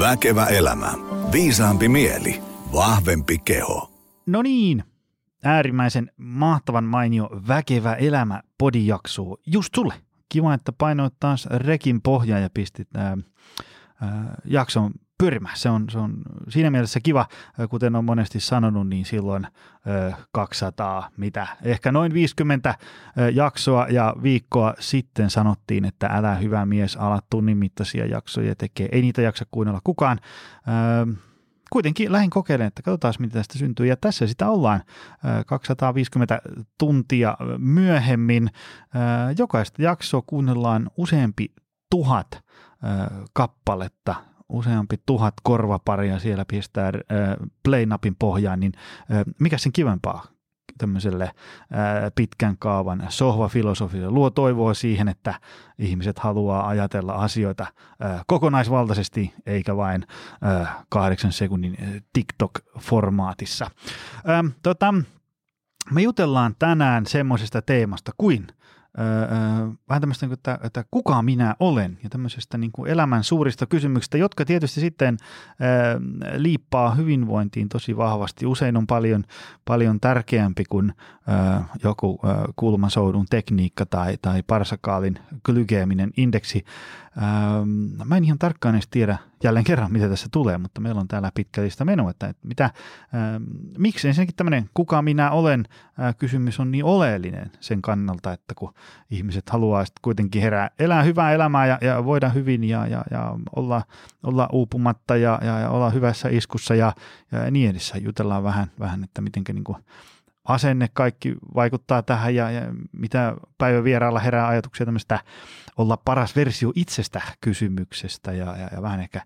[0.00, 0.92] Väkevä elämä.
[1.32, 2.40] Viisaampi mieli.
[2.72, 3.90] Vahvempi keho.
[4.26, 4.84] No niin,
[5.44, 9.94] äärimmäisen mahtavan mainio Väkevä elämä podijakso just sulle.
[10.28, 13.16] Kiva, että painoit taas rekin pohjaa ja pistit ää,
[14.00, 15.56] ää, jakson pyörimään.
[15.56, 16.12] Se on, se on
[16.48, 17.26] siinä mielessä kiva,
[17.70, 19.46] kuten on monesti sanonut, niin silloin
[20.32, 22.74] 200, mitä, ehkä noin 50
[23.32, 28.88] jaksoa ja viikkoa sitten sanottiin, että älä hyvä mies, ala tunnin mittaisia jaksoja tekee.
[28.92, 30.20] Ei niitä jaksa kuunnella kukaan.
[31.70, 33.86] Kuitenkin lähin kokeilemaan, että katsotaan, mitä tästä syntyy.
[33.86, 34.82] Ja tässä sitä ollaan
[35.46, 36.38] 250
[36.78, 38.50] tuntia myöhemmin.
[39.38, 41.54] Jokaista jaksoa kuunnellaan useampi
[41.90, 42.44] tuhat
[43.32, 44.14] kappaletta
[44.50, 46.92] useampi tuhat korvaparia siellä pistää äh,
[47.62, 50.26] play-napin pohjaan, niin äh, mikä sen kivempaa
[50.78, 51.32] tämmöiselle äh,
[52.14, 55.34] pitkän kaavan sohvafilosofille luo toivoa siihen, että
[55.78, 57.66] ihmiset haluaa ajatella asioita
[58.04, 60.06] äh, kokonaisvaltaisesti eikä vain
[60.60, 63.70] äh, kahdeksan sekunnin TikTok-formaatissa.
[64.28, 64.94] Ähm, tota,
[65.90, 68.46] me jutellaan tänään semmoisesta teemasta kuin–
[69.88, 74.18] vähän tämmöistä, niin että, että kuka minä olen ja tämmöisestä niin kuin elämän suurista kysymyksistä,
[74.18, 75.16] jotka tietysti sitten
[75.60, 76.00] ää,
[76.36, 78.46] liippaa hyvinvointiin tosi vahvasti.
[78.46, 79.24] Usein on paljon,
[79.64, 80.92] paljon tärkeämpi kuin
[81.26, 86.64] ää, joku ää, kulmasoudun tekniikka tai, tai parsakaalin glykeeminen indeksi.
[87.16, 87.64] Ää,
[88.04, 91.32] mä en ihan tarkkaan edes tiedä jälleen kerran, mitä tässä tulee, mutta meillä on täällä
[91.34, 92.70] pitkä lista menoa, että, mitä,
[93.78, 95.64] miksi ensinnäkin tämmöinen kuka minä olen
[96.18, 98.74] kysymys on niin oleellinen sen kannalta, että kun
[99.10, 103.36] ihmiset haluaa sitten kuitenkin herää, elää hyvää elämää ja, ja voida hyvin ja, ja, ja
[103.56, 103.82] olla,
[104.22, 106.92] olla uupumatta ja, ja, ja olla hyvässä iskussa ja,
[107.32, 107.98] ja niin edessä.
[107.98, 109.64] Jutellaan vähän, vähän että miten niin
[110.50, 112.62] asenne kaikki vaikuttaa tähän ja, ja
[112.92, 115.20] mitä päivän vieraalla herää ajatuksia tämmöistä
[115.76, 119.22] olla paras versio itsestä kysymyksestä ja, ja, ja vähän ehkä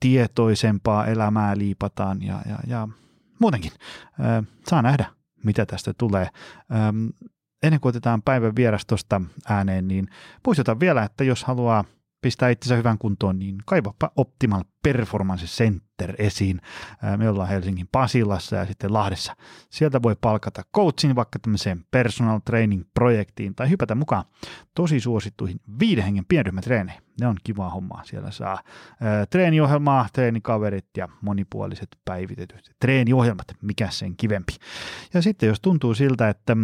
[0.00, 2.88] tietoisempaa elämää liipataan ja, ja, ja
[3.40, 3.72] muutenkin.
[4.20, 5.06] Äh, saa nähdä,
[5.44, 6.28] mitä tästä tulee.
[6.74, 7.06] Ähm,
[7.62, 10.08] ennen kuin otetaan päivän vieras tuosta ääneen, niin
[10.46, 11.84] muistutan vielä, että jos haluaa
[12.20, 16.60] pistää itsensä hyvän kuntoon, niin kaivapa Optimal Performance Center esiin.
[17.16, 19.36] Me ollaan Helsingin Pasilassa ja sitten Lahdessa.
[19.70, 24.24] Sieltä voi palkata coachin vaikka tämmöiseen personal training projektiin tai hypätä mukaan
[24.74, 27.02] tosi suosittuihin viiden hengen pienryhmätreeneihin.
[27.20, 28.04] Ne on kiva hommaa.
[28.04, 28.62] Siellä saa
[29.30, 33.46] treeniohjelmaa, treenikaverit ja monipuoliset päivitetyt treeniohjelmat.
[33.62, 34.52] Mikä sen kivempi.
[35.14, 36.56] Ja sitten jos tuntuu siltä, että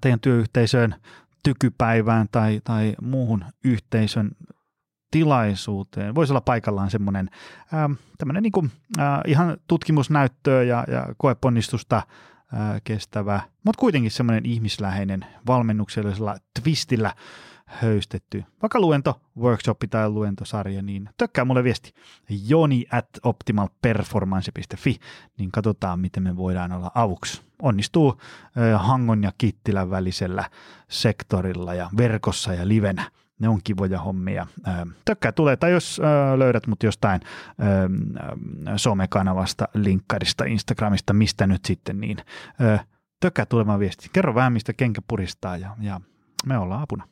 [0.00, 0.94] teidän työyhteisöön
[1.42, 4.30] tykypäivään tai, tai muuhun yhteisön
[5.10, 6.14] tilaisuuteen.
[6.14, 7.30] Voisi olla paikallaan semmoinen
[8.18, 12.02] tämmöinen niin kuin, ää, ihan tutkimusnäyttöä ja, ja koeponnistusta
[12.52, 17.14] ää, kestävä, mutta kuitenkin semmoinen ihmisläheinen valmennuksellisella twistillä
[17.72, 21.92] höystetty, vaikka luento, workshopi tai luentosarja, niin tökkää mulle viesti
[22.46, 24.96] joni at optimalperformance.fi,
[25.38, 27.42] niin katsotaan, miten me voidaan olla avuksi.
[27.62, 28.20] Onnistuu
[28.76, 30.44] Hangon ja Kittilän välisellä
[30.88, 33.10] sektorilla ja verkossa ja livenä.
[33.38, 34.46] Ne on kivoja hommia.
[35.04, 36.00] Tökkää tulee, tai jos
[36.36, 37.20] löydät mut jostain
[38.76, 42.16] somekanavasta, linkkarista, Instagramista, mistä nyt sitten, niin
[43.20, 44.10] tökkää tulemaan viesti.
[44.12, 46.00] Kerro vähän, mistä kenkä puristaa ja, ja
[46.46, 47.08] me ollaan apuna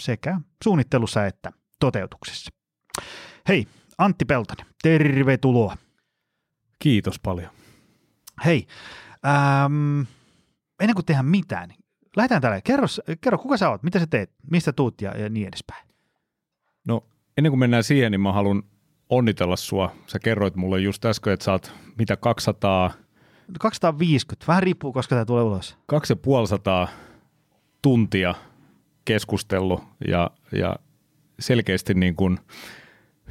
[0.00, 2.50] sekä suunnittelussa että toteutuksessa.
[3.48, 3.66] Hei,
[3.98, 5.76] Antti Peltonen, tervetuloa.
[6.78, 7.50] Kiitos paljon.
[8.44, 8.66] Hei,
[9.26, 10.00] ähm,
[10.80, 11.78] ennen kuin tehdään mitään, niin
[12.16, 12.60] lähdetään tällä.
[12.60, 12.86] Kerro,
[13.20, 15.88] kerro, kuka sä oot, mitä sä teet, mistä tuut ja, ja niin edespäin.
[16.84, 17.04] No
[17.36, 18.62] ennen kuin mennään siihen, niin mä haluan
[19.08, 19.92] onnitella sua.
[20.06, 22.92] Sä kerroit mulle just äsken, että sä oot mitä 200...
[23.60, 25.78] 250, vähän riippuu, koska tämä tulee ulos.
[25.86, 26.88] 2500
[27.82, 28.34] tuntia
[29.04, 30.76] keskustellut ja, ja
[31.38, 32.38] selkeästi niin kuin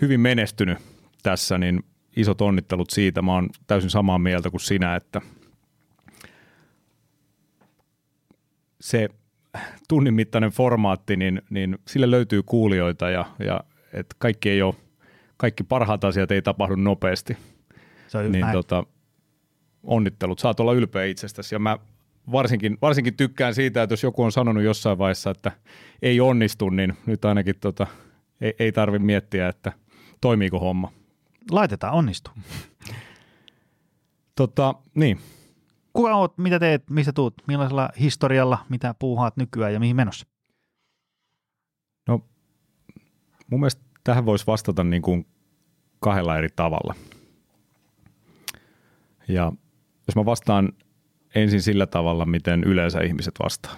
[0.02, 0.78] hyvin menestynyt
[1.24, 1.84] tässä, niin
[2.16, 3.22] isot onnittelut siitä.
[3.22, 5.22] Mä oon täysin samaa mieltä kuin sinä, että
[8.82, 9.10] se
[9.88, 14.76] tunnin mittainen formaatti, niin, niin sille löytyy kuulijoita ja, ja että kaikki ei ole,
[15.38, 17.38] kaikki parhaat asiat ei tapahdu nopeasti.
[18.08, 18.84] Se on niin tota,
[19.84, 21.78] onnittelut, saat olla ylpeä itsestäsi ja mä
[22.32, 25.52] varsinkin, varsinkin tykkään siitä, että jos joku on sanonut jossain vaiheessa, että
[26.02, 27.88] ei onnistu, niin nyt ainakin tota,
[28.42, 29.72] ei, ei tarvitse miettiä, että
[30.22, 30.92] toimiiko homma.
[31.52, 32.32] Laitetaan onnistu.
[34.36, 35.20] tota, niin.
[35.94, 40.28] Kuka oot, mitä teet, mistä tuut, millaisella historialla, mitä puuhaat nykyään ja mihin menossa?
[42.08, 42.26] No,
[43.52, 45.28] mun mielestä tähän voisi vastata niin kuin
[46.00, 46.96] kahdella eri tavalla.
[49.28, 49.52] Ja
[50.08, 50.74] jos mä vastaan
[51.36, 53.76] ensin sillä tavalla, miten yleensä ihmiset vastaa.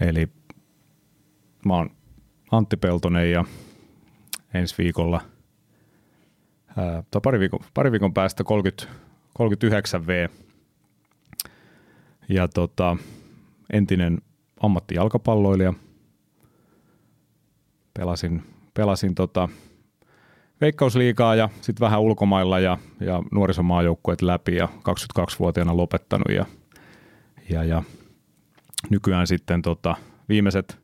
[0.00, 0.28] Eli
[1.64, 1.90] mä oon
[2.50, 3.44] Antti Peltonen ja
[4.54, 5.20] ensi viikolla
[7.10, 8.86] tai pari, viikon, pari viikon päästä 30,
[9.38, 10.30] 39V.
[12.28, 12.96] Ja tota,
[13.72, 14.18] entinen
[14.60, 15.74] ammattijalkapalloilija.
[17.94, 18.42] Pelasin,
[18.74, 19.48] pelasin tota,
[20.60, 26.46] veikkausliikaa ja sitten vähän ulkomailla ja, ja nuorisomaajoukkueet läpi ja 22-vuotiaana lopettanut ja,
[27.50, 27.82] ja, ja
[28.90, 29.96] nykyään sitten tota,
[30.28, 30.78] viimeiset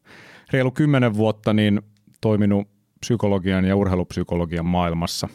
[0.52, 1.82] reilu kymmenen vuotta niin
[2.20, 2.68] toiminut
[3.00, 5.28] psykologian ja urheilupsykologian maailmassa.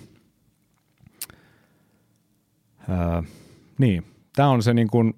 [2.90, 3.24] Ää,
[3.78, 4.04] niin,
[4.36, 5.14] tämä on se niin kuin,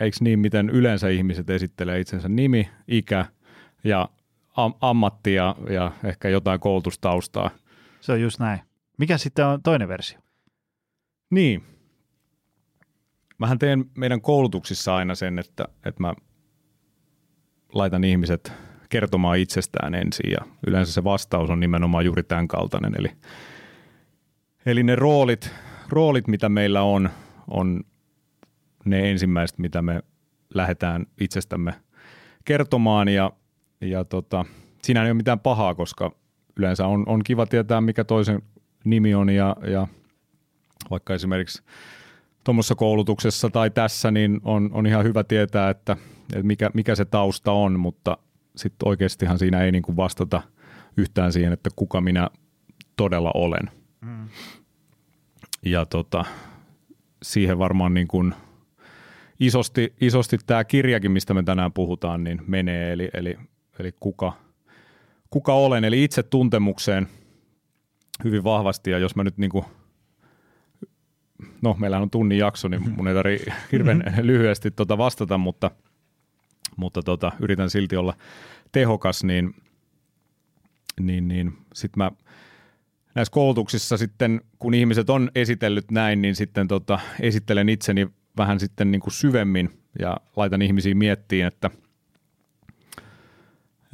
[0.00, 3.26] eikö niin, miten yleensä ihmiset esittelee itsensä nimi, ikä
[3.84, 4.08] ja
[4.56, 7.50] am- ammatti ja, ja ehkä jotain koulutustaustaa.
[8.04, 8.60] Se on just näin.
[8.98, 10.18] Mikä sitten on toinen versio?
[11.30, 11.64] Niin.
[13.38, 16.14] Mähän teen meidän koulutuksissa aina sen, että, että mä
[17.72, 18.52] laitan ihmiset
[18.88, 22.92] kertomaan itsestään ensin ja yleensä se vastaus on nimenomaan juuri tämän kaltainen.
[22.98, 23.08] Eli,
[24.66, 25.50] eli ne roolit,
[25.88, 27.10] roolit, mitä meillä on,
[27.48, 27.84] on
[28.84, 30.02] ne ensimmäiset, mitä me
[30.54, 31.74] lähdetään itsestämme
[32.44, 33.32] kertomaan ja,
[33.80, 34.44] ja tota,
[34.82, 36.23] siinä ei ole mitään pahaa, koska
[36.56, 38.42] yleensä on, on kiva tietää, mikä toisen
[38.84, 39.86] nimi on ja, ja
[40.90, 41.62] vaikka esimerkiksi
[42.44, 45.96] tuommoisessa koulutuksessa tai tässä, niin on, on ihan hyvä tietää, että,
[46.32, 48.18] että mikä, mikä se tausta on, mutta
[48.56, 50.42] sitten oikeastihan siinä ei niin kuin vastata
[50.96, 52.28] yhtään siihen, että kuka minä
[52.96, 53.70] todella olen.
[54.00, 54.28] Mm.
[55.62, 56.24] Ja tota,
[57.22, 58.34] siihen varmaan niin kuin
[59.40, 63.38] isosti, isosti tämä kirjakin, mistä me tänään puhutaan, niin menee, eli, eli,
[63.78, 64.32] eli kuka,
[65.34, 67.08] kuka olen, eli itse tuntemukseen
[68.24, 69.64] hyvin vahvasti, ja jos mä nyt niin kuin,
[71.62, 74.26] no meillä on tunnin jakso, niin mun ei tarvitse hirveän mm-hmm.
[74.26, 75.70] lyhyesti tota vastata, mutta,
[76.76, 78.14] mutta tota, yritän silti olla
[78.72, 79.54] tehokas, niin,
[81.00, 82.10] niin, niin sitten mä
[83.14, 88.90] näissä koulutuksissa sitten, kun ihmiset on esitellyt näin, niin sitten tota, esittelen itseni vähän sitten
[88.90, 91.70] niin kuin syvemmin ja laitan ihmisiä miettiin, että,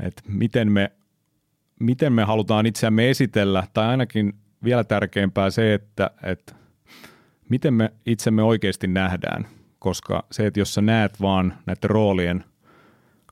[0.03, 0.93] että miten, me,
[1.81, 4.35] miten me halutaan itseämme esitellä, tai ainakin
[4.65, 6.55] vielä tärkeämpää se, että, että
[7.49, 9.47] miten me itsemme oikeasti nähdään,
[9.79, 12.45] koska se, että jos sä näet vaan näiden roolien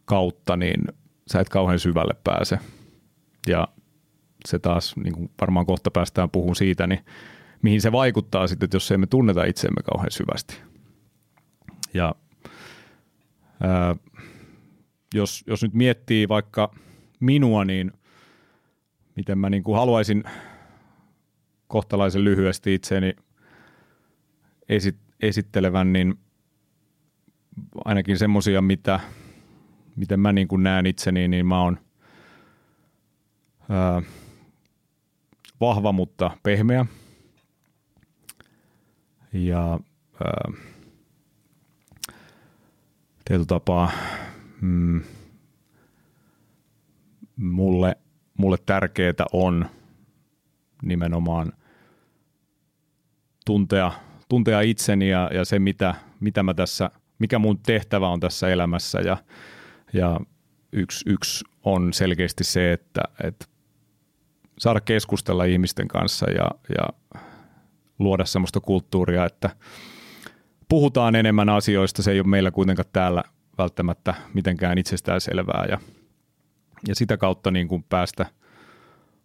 [0.05, 0.85] kautta, niin
[1.33, 2.59] sä et kauhean syvälle pääse.
[3.47, 3.69] Ja
[4.49, 7.05] se taas, niin kuin varmaan kohta päästään puhumaan siitä, niin
[7.62, 10.61] mihin se vaikuttaa sitten, että jos emme tunneta itseämme kauhean syvästi.
[11.95, 12.15] Ja
[13.61, 13.97] ää,
[15.15, 16.75] jos, jos nyt miettii vaikka
[17.21, 17.93] minua, niin
[19.19, 20.25] miten mä niin kuin haluaisin
[21.67, 23.12] kohtalaisen lyhyesti itseäni
[24.69, 26.15] esit, esittelevän, niin
[27.85, 29.00] ainakin semmoisia, mitä,
[29.97, 31.79] miten mä niin kuin näen itseni, niin mä oon
[33.69, 34.03] ää,
[35.61, 36.87] vahva, mutta pehmeä.
[39.32, 39.81] Ja
[43.25, 43.91] tietyllä tapaa
[44.61, 45.03] mm,
[47.37, 47.97] mulle,
[48.38, 49.67] mulle tärkeää on
[50.82, 51.52] nimenomaan
[53.46, 53.93] tuntea,
[54.29, 59.00] tuntea itseni ja, ja se, mitä, mitä mä tässä, mikä mun tehtävä on tässä elämässä
[59.00, 59.17] ja,
[59.93, 60.20] ja
[60.73, 63.46] yksi, yksi on selkeästi se, että, että
[64.58, 67.14] saada keskustella ihmisten kanssa ja, ja
[67.99, 69.50] luoda sellaista kulttuuria, että
[70.68, 72.02] puhutaan enemmän asioista.
[72.02, 73.23] Se ei ole meillä kuitenkaan täällä
[73.59, 75.78] välttämättä mitenkään itsestään selvää ja,
[76.88, 78.26] ja sitä kautta niin kuin päästä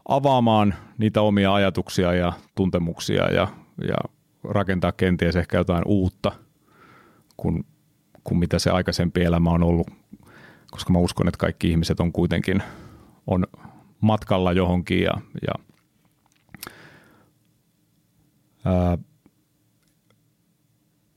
[0.08, 3.48] avaamaan niitä omia ajatuksia ja tuntemuksia ja,
[3.88, 3.98] ja
[4.44, 6.32] rakentaa kenties ehkä jotain uutta
[7.38, 7.66] kuin,
[8.24, 9.88] kuin mitä se aikaisempi elämä on ollut,
[10.72, 12.64] koska mä uskon, että kaikki ihmiset on kuitenkin
[13.28, 13.46] on
[14.02, 15.14] matkalla johonkin ja,
[15.48, 15.54] ja
[18.66, 18.98] ää,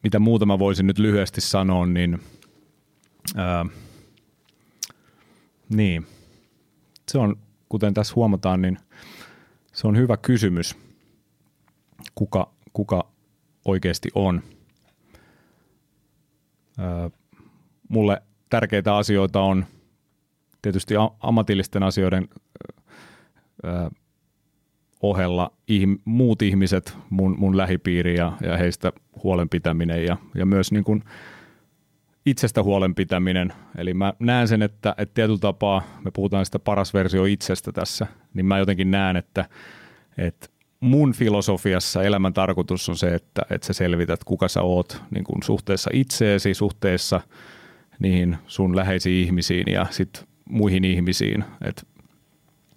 [0.03, 2.19] mitä muuta mä voisin nyt lyhyesti sanoa, niin,
[3.37, 3.67] ää,
[5.69, 6.07] niin
[7.11, 7.37] se on,
[7.69, 8.79] kuten tässä huomataan, niin
[9.73, 10.77] se on hyvä kysymys,
[12.15, 13.09] kuka, kuka
[13.65, 14.43] oikeasti on.
[17.89, 19.67] Mulle tärkeitä asioita on
[20.63, 22.29] tietysti ammatillisten asioiden
[25.03, 25.53] ohella
[26.05, 31.05] muut ihmiset, mun, mun lähipiiri ja, ja heistä huolenpitäminen ja, ja myös niin kuin
[32.27, 33.53] itsestä huolenpitäminen.
[33.79, 38.07] Eli mä näen sen, että, että tietyllä tapaa, me puhutaan sitä paras versio itsestä tässä,
[38.35, 39.49] niin mä jotenkin näen, että,
[40.19, 40.49] että
[40.81, 45.43] mun filosofiassa elämän tarkoitus on se, että, että sä selvität, kuka sä oot niin kuin
[45.43, 47.21] suhteessa itseesi, suhteessa
[47.99, 51.45] niihin sun läheisiin ihmisiin ja sitten muihin ihmisiin.
[51.65, 51.87] Et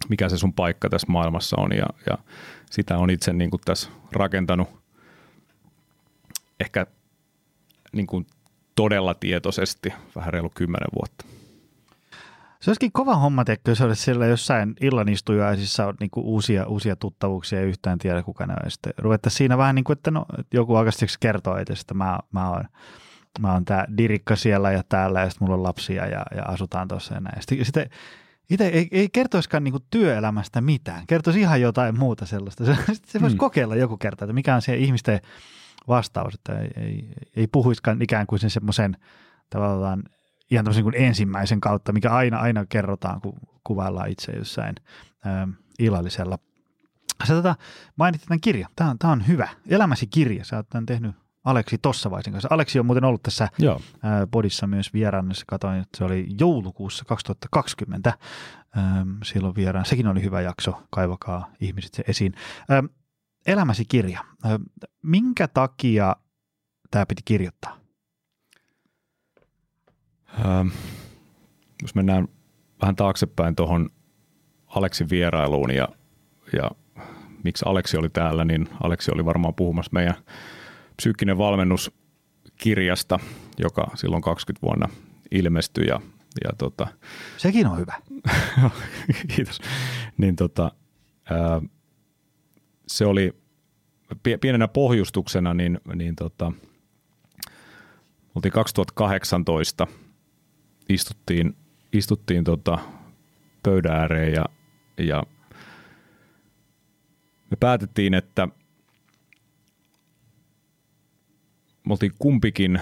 [0.10, 2.18] mikä se sun paikka tässä maailmassa on ja, ja
[2.72, 4.70] sitä on itse niin kuin tässä rakentanut
[6.60, 6.86] ehkä
[7.92, 8.26] niin kuin
[8.80, 11.26] todella tietoisesti vähän reilu kymmenen vuotta.
[12.62, 17.60] Se olisikin kova homma, tekkö, jos olisi siellä jossain illanistujaisissa on niin uusia, uusia tuttavuuksia
[17.60, 18.72] ja yhtään tiedä kuka ne on.
[18.72, 22.20] Sitten ruvettaisiin siinä vähän niin kuin, että, no, että joku alkaisi kertoa itse, että mä,
[22.32, 22.64] mä oon
[23.40, 26.88] mä oon tää dirikka siellä ja täällä ja sitten mulla on lapsia ja, ja asutaan
[26.88, 27.42] tuossa ja näin.
[27.42, 27.90] Sitten, sitten
[28.50, 32.66] itse ei, ei kertoiskaan niinku työelämästä mitään, kertoisi ihan jotain muuta sellaista.
[32.68, 33.40] Se, se voisi hmm.
[33.40, 35.20] kokeilla joku kerta, että mikä on se ihmisten
[35.90, 38.98] vastaus, että ei, ei, ei puhuiskaan ikään kuin sen semmoisen
[39.50, 40.04] tavallaan
[40.52, 44.76] ihan tämmöisen kuin ensimmäisen kautta, mikä aina, aina kerrotaan, kun kuvaillaan itse jossain
[45.26, 45.48] ä,
[45.80, 46.40] illallisella.
[47.28, 47.56] Sä tota,
[47.96, 48.70] mainitsit tämän kirjan.
[48.76, 49.48] Tämä on, tämä on hyvä.
[49.68, 50.46] Elämäsi kirja.
[50.46, 52.48] Sä oot tämän tehnyt Aleksi Tossavaisen kanssa.
[52.52, 53.82] Aleksi on muuten ollut tässä Joo.
[54.32, 55.46] podissa myös vieraannessa.
[55.48, 58.14] Katoin, että se oli joulukuussa 2020
[59.24, 59.86] silloin vieraan.
[59.86, 60.84] Sekin oli hyvä jakso.
[60.90, 62.34] Kaivakaa ihmiset se esiin.
[63.46, 64.26] Elämäsi kirja.
[65.04, 66.16] Minkä takia
[66.92, 67.80] tämä piti kirjoittaa?
[70.40, 70.68] Ähm,
[71.82, 72.28] jos mennään
[72.82, 73.90] vähän taaksepäin tuohon
[74.68, 75.88] Aleksin vierailuun ja,
[76.54, 76.72] ja
[77.44, 80.16] miksi Aleksi oli täällä, niin Aleksi oli varmaan puhumassa meidän
[80.96, 81.92] psyykkinen valmennus
[82.56, 83.20] kirjasta,
[83.58, 84.90] joka silloin 20 vuonna
[85.32, 85.88] ilmestyi.
[85.88, 86.02] Ja,
[86.44, 86.88] ja tota,
[87.38, 87.94] Sekin on hyvä.
[89.36, 89.62] kiitos.
[90.18, 90.72] Niin tota,
[91.30, 91.62] ää,
[92.90, 93.36] se oli
[94.42, 96.52] pienenä pohjustuksena, niin, niin tota,
[98.36, 99.88] oltiin 2018,
[100.90, 101.56] istuttiin,
[101.94, 102.80] istuttiin tota
[103.64, 104.46] pöydän ääreen ja,
[104.98, 105.24] ja
[107.52, 108.48] me päätettiin, että
[111.88, 112.82] me oltiin kumpikin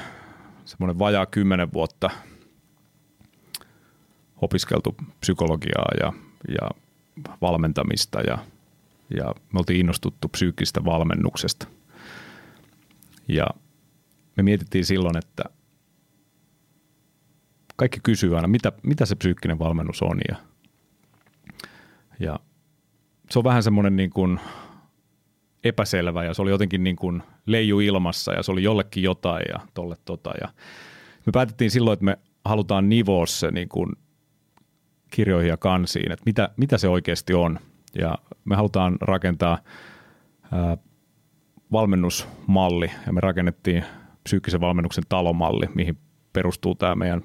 [0.65, 2.09] semmoinen vajaa kymmenen vuotta
[4.41, 6.13] opiskeltu psykologiaa ja,
[6.47, 6.69] ja
[7.41, 8.37] valmentamista ja,
[9.09, 11.67] ja me oltiin innostuttu psyykkistä valmennuksesta.
[13.27, 13.47] Ja
[14.37, 15.43] me mietittiin silloin, että
[17.75, 20.19] kaikki kysyy aina, mitä, mitä se psyykkinen valmennus on.
[20.29, 20.35] Ja,
[22.19, 22.39] ja
[23.29, 24.39] se on vähän semmoinen niin kuin
[25.63, 29.59] epäselvä ja se oli jotenkin niin kuin leiju ilmassa ja se oli jollekin jotain ja
[29.73, 30.31] tolle tota.
[30.41, 30.47] Ja
[31.25, 33.95] me päätettiin silloin, että me halutaan nivoa se niin kuin
[35.11, 37.59] kirjoihin ja kansiin, että mitä, mitä se oikeasti on.
[37.95, 39.57] Ja me halutaan rakentaa
[40.51, 40.77] ää,
[41.71, 43.83] valmennusmalli ja me rakennettiin
[44.23, 45.97] psyykkisen valmennuksen talomalli, mihin
[46.33, 47.21] perustuu tämä meidän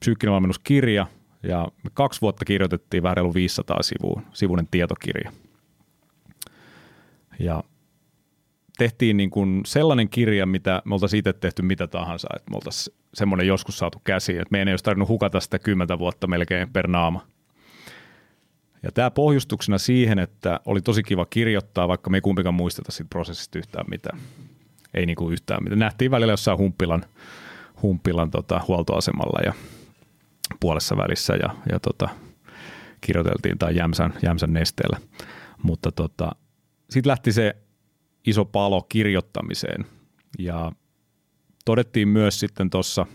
[0.00, 1.06] psyykkinen valmennuskirja
[1.42, 5.32] ja me kaksi vuotta kirjoitettiin vähän reilu 500 sivuun, sivuinen tietokirja.
[7.38, 7.64] Ja
[8.78, 12.96] tehtiin niin kuin sellainen kirja, mitä me oltaisiin itse tehty mitä tahansa, että me oltaisiin
[13.14, 16.88] semmoinen joskus saatu käsiin, että meidän ei olisi tarvinnut hukata sitä kymmentä vuotta melkein per
[16.88, 17.26] naama.
[18.82, 23.08] Ja tämä pohjustuksena siihen, että oli tosi kiva kirjoittaa, vaikka me ei kumpikaan muisteta siitä
[23.08, 24.18] prosessista yhtään mitään.
[24.94, 25.78] Ei niin kuin yhtään mitään.
[25.78, 27.04] Nähtiin välillä jossain Humppilan,
[27.82, 29.52] Humppilan tota, huoltoasemalla ja
[30.60, 32.08] puolessa välissä ja, ja tota,
[33.00, 35.00] kirjoiteltiin tai Jämsän, Jämsän nesteellä.
[35.62, 36.32] Mutta tota,
[36.90, 37.56] sitten lähti se
[38.26, 39.86] iso palo kirjoittamiseen.
[40.38, 40.72] Ja
[41.64, 43.06] todettiin myös sitten tuossa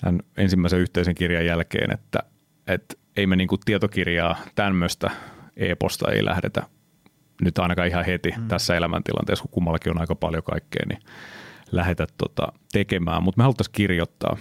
[0.00, 2.18] tämän ensimmäisen yhteisen kirjan jälkeen, että,
[2.66, 5.10] että ei me niinku tietokirjaa tämmöistä
[5.56, 6.62] e-posta ei lähdetä
[7.42, 8.48] nyt ainakaan ihan heti mm.
[8.48, 11.02] tässä elämäntilanteessa, kun kummallakin on aika paljon kaikkea, niin
[11.72, 13.22] lähetä tota tekemään.
[13.22, 14.36] Mutta me haluttaisiin kirjoittaa.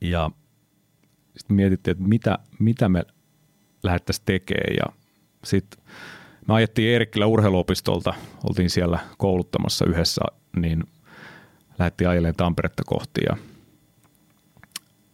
[0.00, 0.30] Ja
[1.36, 3.02] sitten mietittiin, että mitä, mitä me
[3.82, 4.76] lähdettäisiin tekemään.
[4.76, 4.92] Ja
[5.44, 5.84] sitten
[6.48, 8.14] me ajettiin Eerikkilä urheiluopistolta,
[8.48, 10.22] oltiin siellä kouluttamassa yhdessä,
[10.56, 10.84] niin
[11.78, 13.36] lähdettiin ajelemaan Tamperetta kohti ja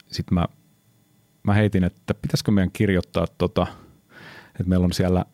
[0.09, 0.45] sitten mä,
[1.43, 3.67] mä heitin, että pitäisikö meidän kirjoittaa tota,
[4.47, 5.25] että meillä on siellä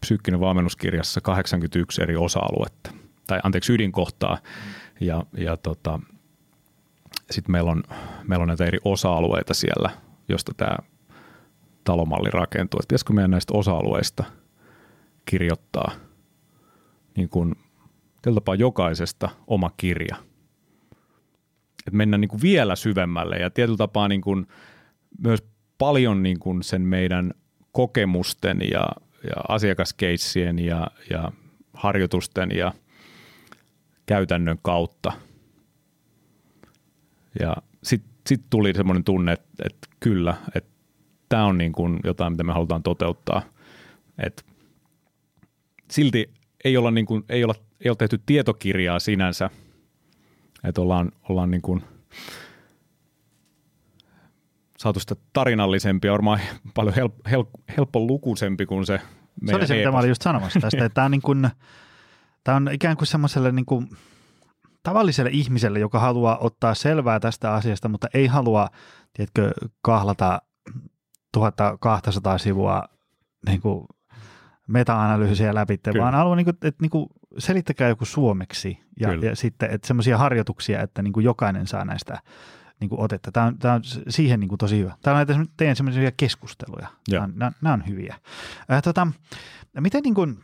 [0.00, 2.90] psyykkinen valmennuskirjassa 81 eri osa-aluetta,
[3.26, 4.38] tai anteeksi ydinkohtaa,
[5.00, 6.00] ja, ja tota,
[7.30, 7.82] sitten meillä on,
[8.28, 9.90] meillä on näitä eri osa-alueita siellä,
[10.28, 10.76] josta tämä
[11.84, 12.78] talomalli rakentuu.
[12.78, 14.24] Että pitäisikö meidän näistä osa-alueista–
[15.24, 15.92] kirjoittaa
[17.16, 17.54] niin kuin
[18.34, 20.16] tapaa jokaisesta oma kirja.
[21.86, 24.46] Että mennä niin kuin vielä syvemmälle ja tietyllä tapaa niin kuin
[25.18, 25.44] myös
[25.84, 27.34] paljon niin kuin sen meidän
[27.72, 28.88] kokemusten ja,
[29.22, 31.32] ja asiakaskeissien ja, ja
[31.74, 32.72] harjoitusten ja
[34.06, 35.12] käytännön kautta.
[37.40, 40.70] Ja sitten sit tuli semmoinen tunne, että, että kyllä, että
[41.28, 43.42] tämä on niin kuin jotain, mitä me halutaan toteuttaa.
[44.18, 44.42] Että
[45.90, 46.30] silti
[46.64, 49.50] ei olla, niin kuin, ei olla, ei olla tehty tietokirjaa sinänsä,
[50.64, 51.82] että ollaan, ollaan niin kuin
[54.78, 56.40] saatu sitä tarinallisempi ja varmaan
[56.74, 59.00] paljon help, help, helppo lukuisempi kuin se
[59.46, 61.50] Se oli se, mitä mä olin just sanomassa tästä, että tämä on, niin kuin,
[62.44, 63.88] tämä on ikään kuin semmoiselle niin kuin
[64.82, 68.68] tavalliselle ihmiselle, joka haluaa ottaa selvää tästä asiasta, mutta ei halua,
[69.12, 69.50] tiedätkö,
[69.82, 70.42] kahlata
[71.32, 72.84] 1200 sivua
[73.46, 73.86] niin kuin
[74.66, 76.02] meta-analyysiä läpi, Kyllä.
[76.02, 77.06] vaan haluan, niin kuin, että niin kuin,
[77.38, 82.18] selittäkää joku suomeksi ja, ja sitten että semmoisia harjoituksia, että niin kuin jokainen saa näistä
[82.80, 83.32] niin kuin otetta.
[83.32, 84.96] Tämä on, tämä on siihen niin kuin tosi hyvä.
[85.02, 86.88] Täällä on teen semmoisia keskusteluja.
[87.10, 88.16] Nämä, nämä, nämä on hyviä.
[88.72, 89.06] Äh, tota,
[89.80, 90.38] miten niin kuin,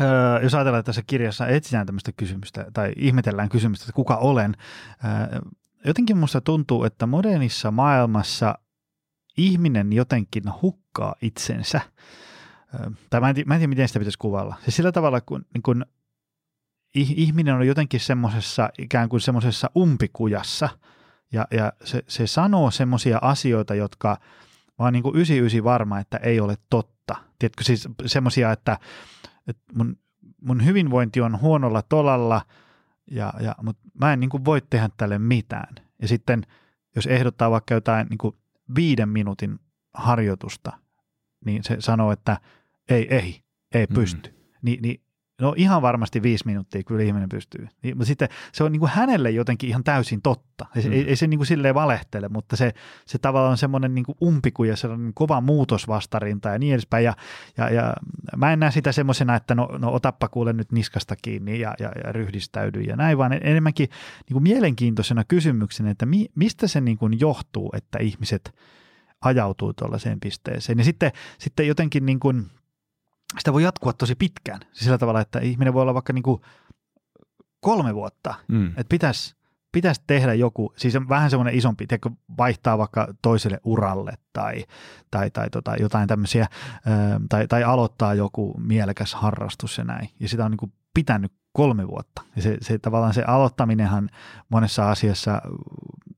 [0.00, 4.56] Öö, jos ajatellaan, että tässä kirjassa etsitään tämmöistä kysymystä tai ihmetellään kysymystä, että kuka olen,
[5.04, 5.40] öö,
[5.84, 8.58] jotenkin musta tuntuu, että modernissa maailmassa
[9.36, 11.80] ihminen jotenkin hukkaa itsensä.
[12.74, 14.56] Öö, tai mä en, mä en tiedä, miten sitä pitäisi kuvalla.
[14.64, 15.86] Se sillä tavalla, kun, niin kun
[16.94, 20.68] ihminen on jotenkin semmoisessa ikään kuin semmoisessa umpikujassa
[21.32, 24.16] ja, ja se, se sanoo semmoisia asioita, jotka
[24.78, 27.16] vaan niin kuin 99 varma, että ei ole totta.
[27.38, 28.78] Tiedätkö siis semmoisia, että
[29.46, 29.98] että mun,
[30.40, 32.42] mun hyvinvointi on huonolla tolalla,
[33.10, 35.74] ja, ja, mutta mä en niin kuin voi tehdä tälle mitään.
[36.02, 36.46] Ja sitten
[36.96, 38.36] jos ehdottaa vaikka jotain niin kuin
[38.76, 39.58] viiden minuutin
[39.94, 40.72] harjoitusta,
[41.44, 42.40] niin se sanoo, että
[42.88, 43.40] ei, ei,
[43.74, 44.30] ei pysty.
[44.30, 44.36] Mm.
[44.62, 45.00] Ni, niin
[45.40, 47.68] No ihan varmasti viisi minuuttia kyllä ihminen pystyy.
[47.82, 50.66] Niin, mutta sitten se on niin kuin hänelle jotenkin ihan täysin totta.
[50.76, 50.92] Ei, mm.
[50.92, 52.72] ei, ei se niin kuin silleen valehtele, mutta se,
[53.06, 57.04] se tavallaan on semmoinen niin kuin umpikuja, sellainen kova muutosvastarinta ja niin edespäin.
[57.04, 57.14] Ja,
[57.56, 57.94] ja, ja
[58.36, 61.92] mä en näe sitä semmoisena, että no, no otappa kuule nyt niskasta kiinni ja, ja,
[62.04, 63.88] ja ryhdistäydy ja näin, vaan enemmänkin
[64.28, 68.54] niin kuin mielenkiintoisena kysymyksenä, että mi, mistä se niin kuin johtuu, että ihmiset
[69.20, 70.78] ajautuu tuollaiseen pisteeseen.
[70.78, 72.46] Ja sitten, sitten jotenkin niin kuin–
[73.38, 74.60] sitä voi jatkua tosi pitkään.
[74.60, 76.40] Siis sillä tavalla, että ihminen voi olla vaikka niin kuin
[77.60, 78.66] kolme vuotta, mm.
[78.66, 79.36] että pitäisi
[79.76, 84.64] pitäisi tehdä joku, siis vähän semmoinen isompi, teikö vaihtaa vaikka toiselle uralle tai,
[85.10, 86.46] tai, tai tota, jotain tämmöisiä,
[87.28, 90.08] tai, tai aloittaa joku mielekäs harrastus ja näin.
[90.20, 92.22] Ja sitä on niin kuin pitänyt kolme vuotta.
[92.36, 94.08] Ja se, se tavallaan se aloittaminenhan
[94.48, 95.42] monessa asiassa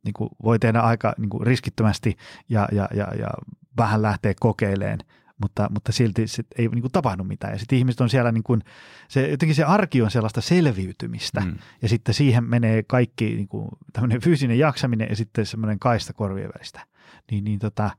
[0.05, 2.17] niin kuin voi tehdä aika niin kuin riskittömästi
[2.49, 3.29] ja, ja, ja, ja
[3.77, 4.99] vähän lähteä kokeilemaan
[5.39, 7.53] mutta, mutta silti sit ei niin kuin tapahdu mitään.
[7.53, 8.63] Ja sitten ihmiset on siellä, niin kuin,
[9.09, 11.59] se, jotenkin se arki on sellaista selviytymistä mm.
[11.83, 16.51] ja sitten siihen menee kaikki niin kuin, tämmöinen fyysinen jaksaminen ja sitten semmoinen kaista korvien
[16.55, 16.87] välistä.
[17.31, 17.91] Niin, niin tota,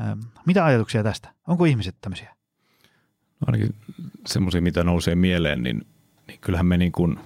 [0.00, 1.32] ähm, mitä ajatuksia tästä?
[1.46, 2.36] Onko ihmiset tämmöisiä?
[3.40, 3.74] No ainakin
[4.26, 5.86] semmoisia, mitä nousee mieleen, niin,
[6.26, 7.18] niin kyllähän me niin kuin,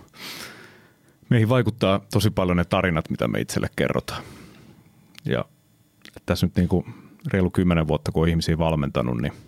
[1.28, 4.22] meihin vaikuttaa tosi paljon ne tarinat, mitä me itselle kerrotaan.
[5.24, 5.44] Ja
[6.26, 6.94] tässä nyt niin kuin
[7.32, 9.32] reilu kymmenen vuotta, kun on ihmisiä valmentanut, niin–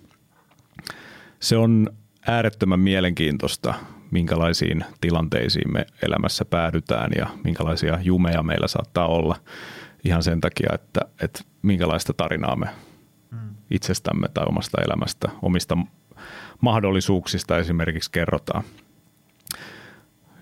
[1.41, 1.91] se on
[2.27, 3.75] äärettömän mielenkiintoista,
[4.11, 9.37] minkälaisiin tilanteisiin me elämässä päädytään ja minkälaisia jumeja meillä saattaa olla
[10.05, 12.69] ihan sen takia, että, että minkälaista tarinaa me
[13.31, 13.39] mm.
[13.71, 15.77] itsestämme tai omasta elämästä, omista
[16.61, 18.65] mahdollisuuksista esimerkiksi kerrotaan.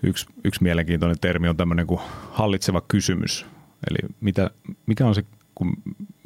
[0.03, 3.45] Yksi, yksi mielenkiintoinen termi on tämmöinen kuin hallitseva kysymys.
[3.91, 4.49] Eli mitä,
[4.85, 5.23] mikä on se,
[5.55, 5.73] kun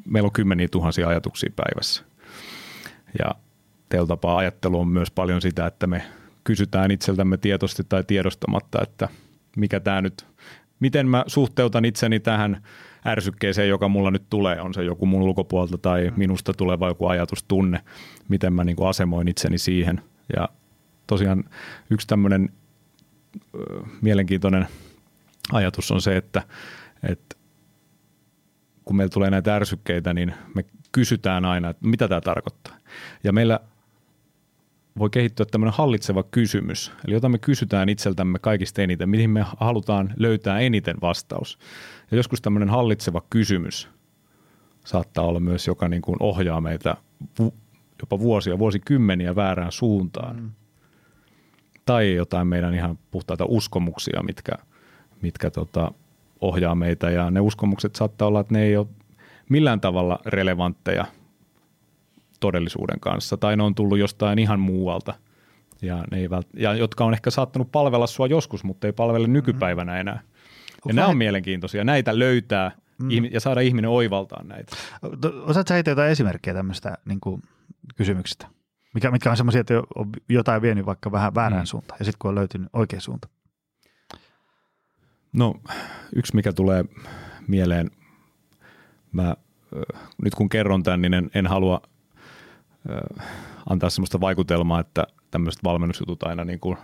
[0.06, 2.04] meillä on kymmeniä tuhansia ajatuksia päivässä.
[3.20, 3.36] Ja
[4.08, 6.04] tapaa ajattelu on myös paljon sitä, että me
[6.44, 9.10] kysytään itseltämme tietoisesti tai tiedostamatta, että
[9.58, 10.26] mikä tämä nyt,
[10.80, 12.64] miten mä suhteutan itseni tähän
[13.08, 16.14] ärsykkeeseen, joka mulla nyt tulee, on se joku mun ulkopuolelta tai mm.
[16.18, 17.84] minusta tuleva joku ajatustunne,
[18.30, 20.02] miten mä niin kuin asemoin itseni siihen.
[20.36, 20.50] Ja
[21.08, 21.44] tosiaan
[21.90, 22.50] yksi tämmöinen
[24.02, 24.68] mielenkiintoinen
[25.52, 26.44] ajatus on se, että,
[27.10, 27.36] että
[28.86, 32.76] kun meillä tulee näitä ärsykkeitä, niin me kysytään aina, että mitä tämä tarkoittaa.
[33.24, 33.60] Ja meillä
[35.00, 40.14] voi kehittyä tämmöinen hallitseva kysymys, eli jota me kysytään itseltämme kaikista eniten, mihin me halutaan
[40.18, 41.60] löytää eniten vastaus.
[42.12, 43.90] Ja joskus tämmöinen hallitseva kysymys
[44.86, 46.98] saattaa olla myös, joka niin kuin ohjaa meitä
[48.02, 50.36] jopa vuosia, vuosikymmeniä väärään suuntaan.
[50.36, 50.52] Mm.
[51.86, 54.52] Tai jotain meidän ihan puhtaita uskomuksia, mitkä,
[55.22, 55.92] mitkä tota,
[56.42, 57.10] ohjaa meitä.
[57.10, 58.88] Ja ne uskomukset saattaa olla, että ne ei ole
[59.50, 61.06] millään tavalla relevantteja–
[62.44, 65.14] todellisuuden kanssa, tai ne on tullut jostain ihan muualta,
[65.82, 69.28] ja, ne ei vält- ja jotka on ehkä saattanut palvella sua joskus, mutta ei palvele
[69.28, 70.22] nykypäivänä enää.
[70.88, 71.84] Ja nämä on mielenkiintoisia.
[71.84, 73.10] Näitä löytää mm.
[73.32, 74.76] ja saada ihminen oivaltaa näitä.
[75.46, 77.42] Osaatko sä jotain esimerkkejä tämmöistä niin kuin,
[77.96, 78.48] kysymyksistä?
[78.94, 81.68] Mikä, mikä on semmoisia, että on jotain vienyt vaikka vähän väärään mm.
[81.68, 83.28] suuntaan, ja sitten kun on löytynyt oikea suunta?
[85.34, 85.54] No
[86.16, 86.86] yksi, mikä tulee
[87.48, 87.92] mieleen,
[89.12, 89.36] mä
[90.24, 91.82] nyt kun kerron tämän, niin en, en halua
[93.70, 96.78] antaa sellaista vaikutelmaa, että tämmöiset valmennusjutut aina niin kuin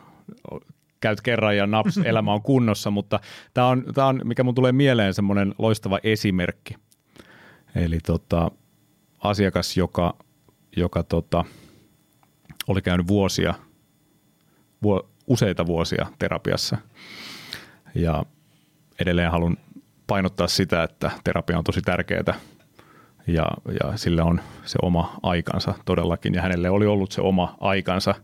[0.99, 3.19] käyt kerran ja naps, elämä on kunnossa, mutta
[3.53, 6.75] tämä on, on, mikä mun tulee mieleen, semmoinen loistava esimerkki.
[7.75, 8.51] Eli tota,
[9.19, 10.13] asiakas, joka,
[10.77, 11.45] joka tota,
[12.67, 13.53] oli käynyt vuosia,
[14.83, 16.77] vu, useita vuosia terapiassa
[17.95, 18.25] ja
[18.99, 19.57] edelleen haluan
[20.07, 22.33] painottaa sitä, että terapia on tosi tärkeää
[23.33, 23.45] ja,
[23.83, 28.15] ja sillä on se oma aikansa todellakin ja hänelle oli ollut se oma aikansa.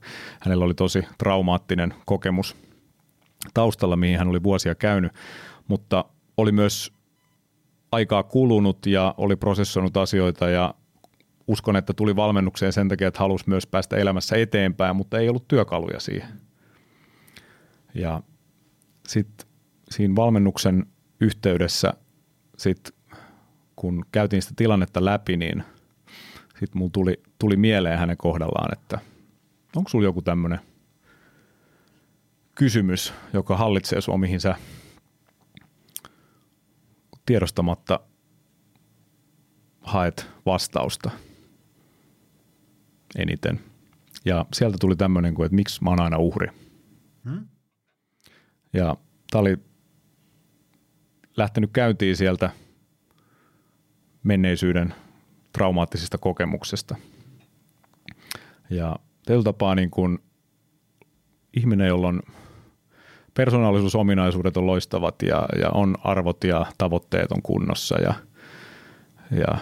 [0.41, 2.55] Hänellä oli tosi traumaattinen kokemus
[3.53, 5.11] taustalla, mihin hän oli vuosia käynyt,
[5.67, 6.05] mutta
[6.37, 6.93] oli myös
[7.91, 10.73] aikaa kulunut ja oli prosessoinut asioita ja
[11.47, 15.47] uskon, että tuli valmennukseen sen takia, että halusi myös päästä elämässä eteenpäin, mutta ei ollut
[15.47, 16.41] työkaluja siihen.
[17.93, 18.21] Ja
[19.07, 19.47] sitten
[19.89, 20.85] siinä valmennuksen
[21.19, 21.93] yhteydessä
[22.57, 22.94] sit
[23.75, 25.63] kun käytiin sitä tilannetta läpi, niin
[26.59, 28.99] sitten mulla tuli, tuli mieleen hänen kohdallaan, että
[29.75, 30.59] onko sulla joku tämmöinen
[32.55, 34.55] kysymys, joka hallitsee sinua, mihin sä
[37.25, 37.99] tiedostamatta
[39.81, 41.11] haet vastausta
[43.15, 43.59] eniten.
[44.25, 46.47] Ja sieltä tuli tämmöinen, että miksi mä oon aina uhri.
[47.23, 47.47] Hmm?
[48.73, 48.97] Ja
[49.31, 49.57] tämä oli
[51.37, 52.49] lähtenyt käyntiin sieltä
[54.25, 54.93] menneisyyden
[55.53, 56.95] traumaattisista kokemuksesta.
[58.69, 60.19] Ja tällä tapaa niin kuin
[61.57, 62.21] ihminen, jolla on
[63.33, 68.13] persoonallisuusominaisuudet on loistavat ja, ja on arvot ja tavoitteet on kunnossa ja,
[69.31, 69.57] ja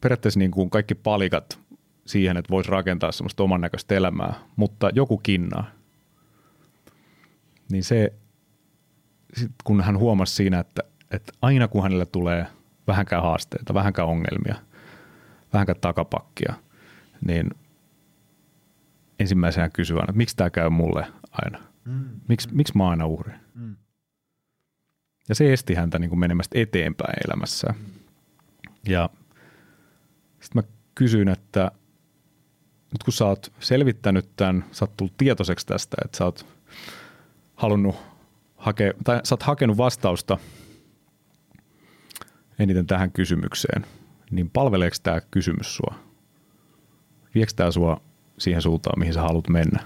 [0.00, 1.58] periaatteessa niin kuin kaikki palikat
[2.06, 5.70] siihen, että voisi rakentaa semmoista oman näköistä elämää, mutta joku kinnaa.
[7.70, 8.12] Niin se,
[9.34, 12.46] sit kun hän huomasi siinä, että, että aina kun hänelle tulee
[12.86, 14.54] vähänkään haasteita, vähänkään ongelmia,
[15.52, 16.54] vähänkään takapakkia,
[17.26, 17.50] niin
[19.18, 21.58] ensimmäisenä kysyä, että miksi tämä käy mulle aina?
[21.84, 22.08] Mm.
[22.28, 23.32] Miks, miksi mä aina uhri?
[23.54, 23.76] Mm.
[25.28, 27.66] Ja se esti häntä niin kuin menemästä eteenpäin elämässä.
[27.78, 27.84] Mm.
[28.88, 29.10] Ja
[30.40, 31.70] sitten mä kysyin, että
[32.92, 36.46] nyt kun sä oot selvittänyt tämän, sä oot tullut tietoiseksi tästä, että sä oot
[37.54, 37.96] halunnut
[38.56, 40.38] hakea, tai sä oot hakenut vastausta
[42.58, 43.86] eniten tähän kysymykseen,
[44.30, 45.94] niin palveleeko tämä kysymys sua?
[47.34, 48.00] Viekö tämä sua
[48.38, 49.84] siihen suuntaan, mihin sä haluat mennä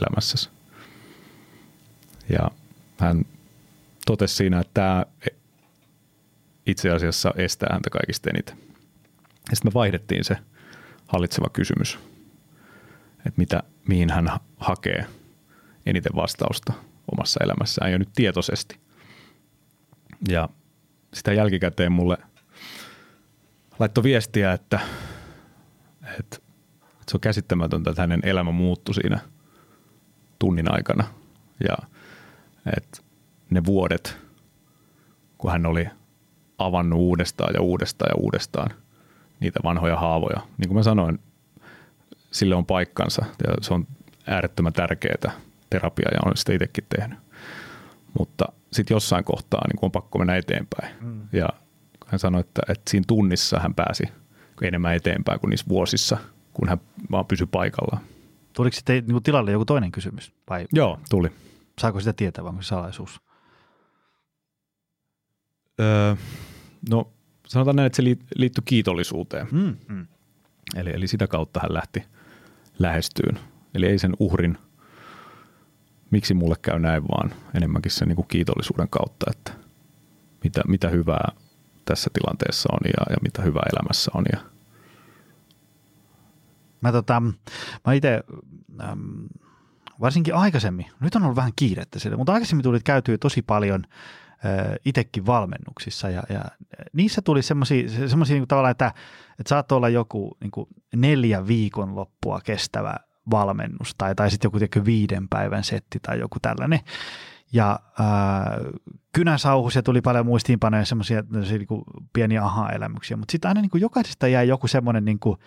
[0.00, 0.50] elämässäsi?
[2.28, 2.50] Ja
[2.98, 3.24] hän
[4.06, 5.06] totesi siinä, että tämä
[6.66, 8.58] itse asiassa estää häntä kaikista eniten.
[9.50, 10.36] Ja sitten me vaihdettiin se
[11.06, 11.98] hallitseva kysymys,
[13.18, 15.06] että mitä, mihin hän hakee
[15.86, 16.72] eniten vastausta
[17.12, 18.76] omassa elämässään ja nyt tietoisesti.
[20.28, 20.48] Ja
[21.14, 22.18] sitä jälkikäteen mulle
[23.78, 24.80] laittoi viestiä, että,
[26.02, 26.36] että,
[26.82, 29.18] että se on käsittämätöntä, että hänen elämä muuttui siinä
[30.38, 31.04] tunnin aikana.
[31.68, 31.76] Ja
[32.76, 32.98] että
[33.50, 34.16] ne vuodet,
[35.38, 35.88] kun hän oli
[36.58, 38.70] avannut uudestaan ja uudestaan ja uudestaan
[39.40, 40.40] niitä vanhoja haavoja.
[40.58, 41.18] Niin kuin mä sanoin,
[42.30, 43.86] sille on paikkansa ja se on
[44.26, 45.32] äärettömän tärkeää
[45.70, 47.18] terapia ja on sitä itsekin tehnyt.
[48.18, 50.94] Mutta sitten jossain kohtaa niin on pakko mennä eteenpäin.
[51.00, 51.28] Mm.
[51.32, 51.48] Ja
[52.06, 54.04] hän sanoi, että, että siinä tunnissa hän pääsi
[54.62, 56.16] enemmän eteenpäin kuin niissä vuosissa,
[56.52, 56.80] kun hän
[57.10, 58.02] vaan pysyi paikallaan.
[58.52, 60.32] Tuliko sitten niin tilalle joku toinen kysymys?
[60.50, 60.66] Vai?
[60.72, 61.28] Joo, tuli.
[61.80, 63.20] Saako sitä tietää, vai onko se salaisuus?
[65.80, 66.14] Öö,
[66.90, 67.12] no
[67.46, 68.02] sanotaan näin, että se
[68.36, 69.46] liittyi kiitollisuuteen.
[69.52, 70.06] Mm, mm.
[70.76, 72.04] Eli, eli sitä kautta hän lähti
[72.78, 73.38] lähestyyn.
[73.74, 74.58] Eli ei sen uhrin,
[76.12, 79.52] miksi mulle käy näin, vaan enemmänkin sen niin kuin kiitollisuuden kautta, että
[80.44, 81.32] mitä, mitä hyvää
[81.84, 84.24] tässä tilanteessa on ja, ja mitä hyvää elämässä on.
[84.32, 84.40] Ja.
[86.80, 87.22] Mä, tota,
[87.86, 88.20] mä itse
[88.80, 89.26] ähm,
[90.00, 93.84] varsinkin aikaisemmin, nyt on ollut vähän kiirettä sille, mutta aikaisemmin tuli käytyä tosi paljon
[94.84, 96.44] itsekin valmennuksissa ja, ja
[96.92, 97.86] niissä tuli semmoisia
[98.28, 98.86] niin tavallaan, että,
[99.38, 102.96] että saattoi olla joku niin kuin neljä viikon loppua kestävä
[103.30, 106.80] valmennus tai, tai sitten joku tiedätkö, viiden päivän setti tai joku tällainen.
[107.52, 108.06] Ja äh,
[109.12, 111.66] kynäsauhusia tuli paljon muistiinpanoja, semmoisia niin
[112.12, 115.38] pieniä aha-elämyksiä, mutta sitten aina niin kuin jokaisesta jäi joku semmoinen, niin kuin,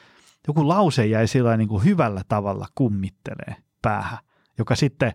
[0.48, 4.20] joku lause jäi sillä niin kuin hyvällä tavalla kummittelee päähän
[4.58, 5.14] joka sitten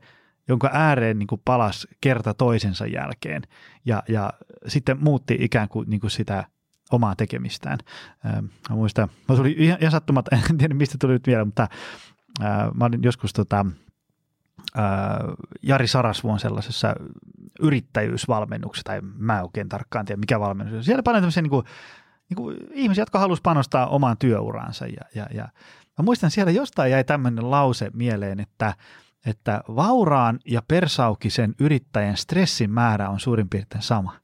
[0.48, 3.42] jonka ääreen niin kuin palasi kerta toisensa jälkeen
[3.84, 4.32] ja, ja
[4.66, 6.44] sitten muutti ikään kuin, niin kuin sitä
[6.90, 7.78] omaa tekemistään.
[8.70, 11.68] Mä muistan, mä tuli ihan sattumatta, en tiedä mistä tuli nyt vielä, mutta
[12.74, 13.66] mä olin joskus tota,
[14.74, 15.18] ää,
[15.62, 16.94] Jari Sarasvuon sellaisessa
[17.60, 20.84] yrittäjyysvalmennuksessa, tai mä oikein tarkkaan tiedä mikä valmennus.
[20.84, 21.64] Siellä paljon tämmöisiä niin kuin,
[22.28, 25.48] niin kuin ihmisiä, jotka halusivat panostaa omaan työuraansa ja, ja, ja
[25.98, 28.74] mä muistan siellä jostain jäi tämmöinen lause mieleen, että–
[29.26, 34.16] että vauraan ja persaukisen yrittäjän stressin määrä on suurin piirtein sama.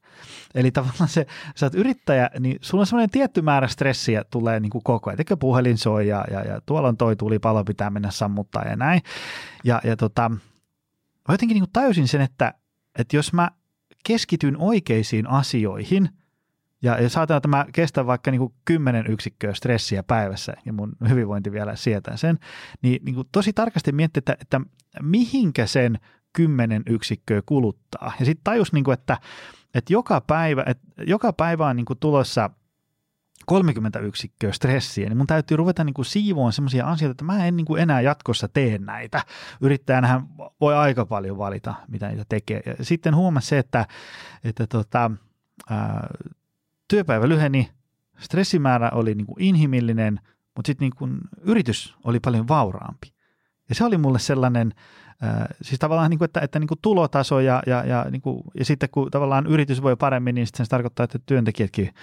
[0.55, 1.25] Eli tavallaan se,
[1.55, 5.17] sä oot yrittäjä, niin sulla on semmoinen tietty määrä stressiä tulee niin kuin koko ajan.
[5.17, 9.01] Tekö puhelin soi ja, ja, ja tuolla on toi tulipalo, pitää mennä sammuttaa ja näin.
[9.63, 12.53] Ja, ja tota, mä jotenkin niin kuin tajusin sen, että,
[12.99, 13.51] että jos mä
[14.07, 16.09] keskityn oikeisiin asioihin–
[16.81, 21.51] ja jos ajatellaan, että mä kestän vaikka niin 10 yksikköä stressiä päivässä ja mun hyvinvointi
[21.51, 22.39] vielä sietää sen,
[22.81, 24.61] niin, niin kuin tosi tarkasti miettiä, että, että
[25.01, 25.99] mihinkä sen
[26.33, 28.13] 10 yksikköä kuluttaa.
[28.19, 29.17] Ja sitten tajus, niin kuin, että,
[29.77, 32.49] että joka päivä, että joka päivä on niin kuin tulossa
[33.45, 37.57] 30 yksikköä stressiä, niin mun täytyy ruveta niin kuin siivoon sellaisia asioita, että mä en
[37.57, 39.21] niin kuin enää jatkossa tee näitä.
[39.61, 40.27] Yrittäjänähän
[40.61, 42.61] voi aika paljon valita, mitä niitä tekee.
[42.65, 43.85] Ja sitten huomasi se, että,
[44.43, 45.11] että tota,
[45.69, 46.07] ää,
[46.87, 47.71] työpäivä lyheni,
[48.19, 50.19] stressimäärä oli niin kuin inhimillinen,
[50.55, 53.13] mutta sitten niin yritys oli paljon vauraampi.
[53.69, 54.73] Ja se oli mulle sellainen,
[55.61, 58.65] siis tavallaan, niin kuin, että, että niin kuin tulotaso ja, ja, ja, niin kuin, ja
[58.65, 61.93] sitten kun tavallaan yritys voi paremmin, niin sitten se tarkoittaa, että työntekijätkin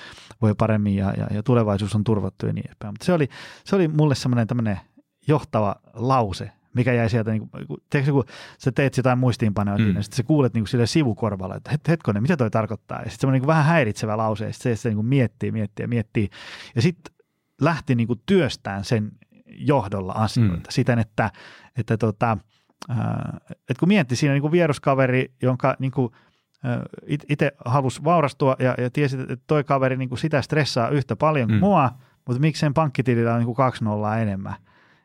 [0.42, 2.92] voi paremmin ja, ja, ja tulevaisuus on turvattu ja niin edespäin.
[2.92, 3.28] Mutta se oli,
[3.64, 4.80] se oli mulle semmoinen tämmöinen
[5.28, 8.24] johtava lause, mikä jäi sieltä, niin kuin, tiedätkö, kun
[8.58, 9.84] sä teet jotain muistiinpanoja, mm.
[9.84, 12.98] niin sitten sä kuulet niin kuin sille sivukorvalla, että het, hetkonen, mitä toi tarkoittaa?
[12.98, 15.84] Ja sitten semmoinen niin vähän häiritsevä lause, ja sitten se, se niin kuin miettii, miettii
[15.84, 16.28] ja miettii.
[16.76, 17.14] Ja sitten
[17.60, 19.12] lähti niin kuin työstään sen
[19.46, 20.62] johdolla asioita mm.
[20.70, 21.30] siten, että,
[21.76, 22.38] että, tota,
[23.50, 26.12] että kun mietti siinä niin kuin vieruskaveri, jonka niin kuin,
[27.28, 31.48] itse halusi vaurastua ja, ja tiesi, että toi kaveri niin kuin sitä stressaa yhtä paljon
[31.48, 31.60] kuin mm.
[31.60, 31.90] mua,
[32.26, 34.54] mutta miksi sen pankkitilillä on niin kuin kaksi nollaa enemmän.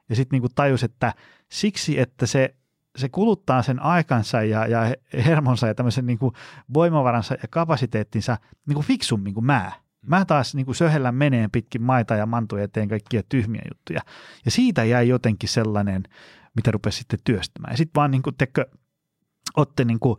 [0.10, 1.14] Ja sitten niin tajus, että
[1.50, 2.56] siksi, että se,
[2.98, 6.34] se kuluttaa sen aikansa ja, ja hermonsa ja tämmöisen niin kuin
[6.74, 8.38] voimavaransa ja kapasiteettinsa
[8.68, 9.72] niin kuin fiksummin kuin mä.
[10.02, 14.02] Mä taas niin kuin söhellän meneen pitkin maita ja mantuja ja teen kaikkia tyhmiä juttuja.
[14.46, 16.04] Ja siitä jäi jotenkin sellainen,
[16.60, 17.74] mitä rupesi sitten työstämään.
[17.74, 18.66] Ja sitten vaan niin kuin, tekö,
[19.58, 20.18] otte niin kuin,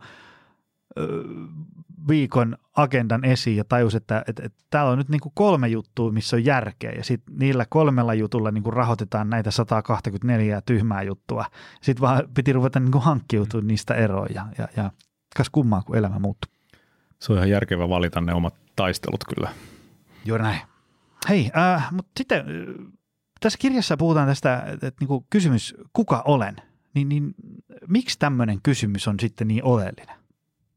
[2.07, 6.11] viikon agendan esiin ja tajus, että, että, että täällä on nyt niin kuin kolme juttua,
[6.11, 11.45] missä on järkeä ja sitten niillä kolmella jutulla niin kuin rahoitetaan näitä 124 tyhmää juttua.
[11.81, 14.91] Sitten vaan piti ruveta niin kuin hankkiutumaan niistä eroon ja, ja, ja
[15.37, 16.51] kas kummaa, kun elämä muuttuu.
[17.19, 19.49] Se on ihan järkevä valita ne omat taistelut kyllä.
[20.25, 20.61] Juuri näin.
[21.29, 22.45] Hei, äh, mutta sitten
[23.41, 26.55] tässä kirjassa puhutaan tästä, että, niin kuin kysymys, kuka olen,
[26.93, 27.35] niin, niin
[27.87, 30.21] miksi tämmöinen kysymys on sitten niin oleellinen?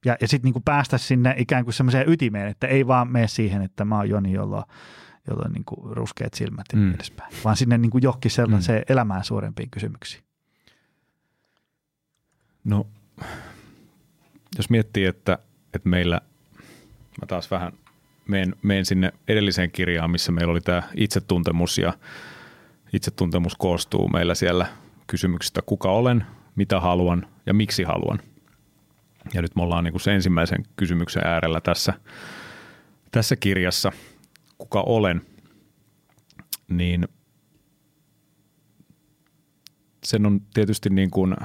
[0.05, 3.62] ja, ja sitten niin päästä sinne ikään kuin semmoiseen ytimeen, että ei vaan mene siihen,
[3.62, 4.64] että mä oon Joni, jolla on,
[5.29, 6.94] jolla on niin kuin ruskeat silmät ja mm.
[6.94, 8.92] edespäin, vaan sinne niin kuin johonkin sellaiseen mm.
[8.92, 10.24] elämään suurempiin kysymyksiin.
[12.64, 12.87] No,
[14.57, 15.38] jos miettii, että,
[15.74, 16.20] että meillä,
[17.20, 17.72] mä taas vähän
[18.29, 21.92] menen, menen sinne edelliseen kirjaan, missä meillä oli tämä itsetuntemus ja
[22.94, 24.66] itsetuntemus koostuu meillä siellä
[25.07, 26.26] kysymyksistä, kuka olen,
[26.57, 28.18] mitä haluan ja miksi haluan–
[29.33, 31.94] ja nyt me ollaan niin kuin se ensimmäisen kysymyksen äärellä tässä,
[33.11, 33.92] tässä kirjassa,
[34.59, 35.22] kuka olen,
[36.68, 37.09] niin
[40.04, 41.37] sen on tietysti niin kuin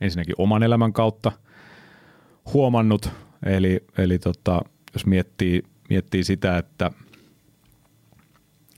[0.00, 1.32] ensinnäkin oman elämän kautta
[2.52, 3.10] huomannut,
[3.42, 4.62] eli, eli tota,
[4.92, 6.90] jos miettii, miettii sitä, että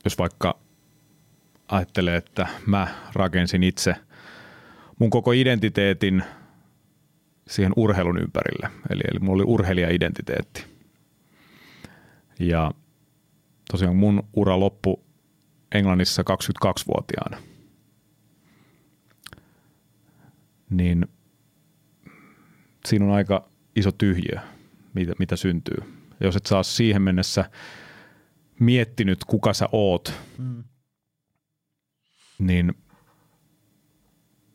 [0.04, 0.58] jos vaikka
[1.68, 3.94] ajattelee, että mä rakensin itse
[4.98, 6.22] mun koko identiteetin–
[7.48, 8.70] siihen urheilun ympärille.
[8.90, 10.64] Eli, eli mulla oli urheilija-identiteetti.
[12.40, 12.72] Ja
[13.70, 15.04] tosiaan mun ura loppu
[15.74, 17.38] Englannissa 22-vuotiaana.
[20.70, 21.06] Niin
[22.86, 24.40] siinä on aika iso tyhjiö,
[24.94, 25.76] mitä, mitä syntyy.
[26.20, 27.50] Ja jos et saa siihen mennessä
[28.60, 30.64] miettinyt, kuka sä oot, mm.
[32.38, 32.74] Niin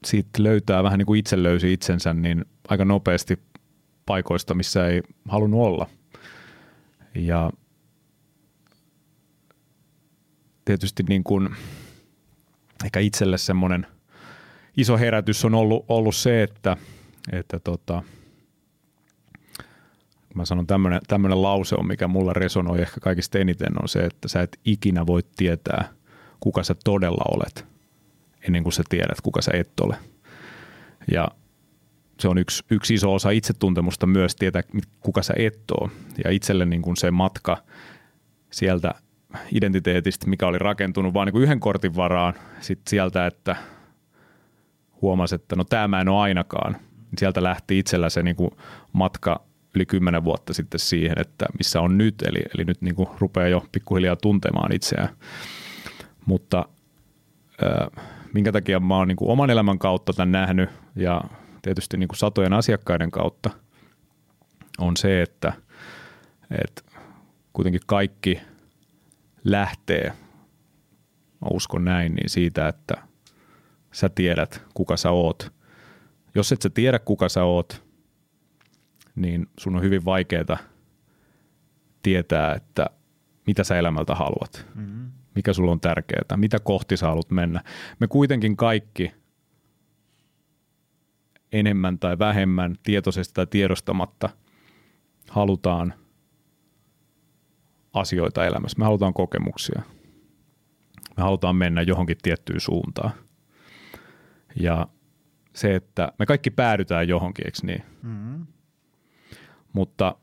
[0.05, 3.39] siitä löytää vähän niin kuin itse löysi itsensä, niin aika nopeasti
[4.05, 5.89] paikoista, missä ei halunnut olla.
[7.15, 7.51] Ja
[10.65, 11.49] tietysti niin kuin
[12.85, 13.87] ehkä itselle semmoinen
[14.77, 16.77] iso herätys on ollut, ollut se, että,
[17.31, 18.03] että tota,
[20.35, 24.27] mä sanon tämmöinen, tämmöinen lause on, mikä mulla resonoi ehkä kaikista eniten, on se, että
[24.27, 25.93] sä et ikinä voi tietää,
[26.39, 27.72] kuka sä todella olet,
[28.47, 29.95] ennen kuin sä tiedät, kuka sä et ole.
[31.11, 31.27] Ja
[32.19, 34.61] se on yksi, yksi iso osa itsetuntemusta myös tietää,
[34.99, 35.91] kuka sä et ole.
[36.23, 37.57] Ja itselle niin kuin se matka
[38.51, 38.93] sieltä
[39.51, 43.55] identiteetistä, mikä oli rakentunut vain niin yhden kortin varaan, sitten sieltä, että
[45.01, 46.73] huomasi, että no tämä mä en ole ainakaan.
[46.73, 48.51] Niin sieltä lähti itsellä se niin kuin
[48.93, 49.43] matka
[49.75, 53.47] yli kymmenen vuotta sitten siihen, että missä on nyt, eli, eli nyt niin kuin rupeaa
[53.47, 55.09] jo pikkuhiljaa tuntemaan itseään.
[56.25, 56.65] Mutta
[57.63, 61.21] äh, minkä takia mä oon niin kuin oman elämän kautta tämän nähnyt ja
[61.61, 63.49] tietysti niin kuin satojen asiakkaiden kautta
[64.77, 65.53] on se, että,
[66.63, 66.81] että
[67.53, 68.41] kuitenkin kaikki
[69.43, 70.13] lähtee,
[71.41, 72.93] mä uskon näin, niin siitä, että
[73.91, 75.53] sä tiedät, kuka sä oot.
[76.35, 77.83] Jos et sä tiedä, kuka sä oot,
[79.15, 80.57] niin sun on hyvin vaikeaa
[82.03, 82.89] tietää, että
[83.47, 85.02] mitä sä elämältä haluat, mm-hmm.
[85.35, 87.63] Mikä sulla on tärkeää, mitä kohti sä haluat mennä.
[87.99, 89.11] Me kuitenkin kaikki
[91.51, 94.29] enemmän tai vähemmän tietoisesti tai tiedostamatta
[95.29, 95.93] halutaan
[97.93, 98.79] asioita elämässä.
[98.79, 99.81] Me halutaan kokemuksia.
[101.17, 103.11] Me halutaan mennä johonkin tiettyyn suuntaan.
[104.55, 104.87] Ja
[105.55, 107.83] se, että me kaikki päädytään johonkin, eikö niin?
[108.01, 108.45] Mm-hmm.
[109.73, 110.15] Mutta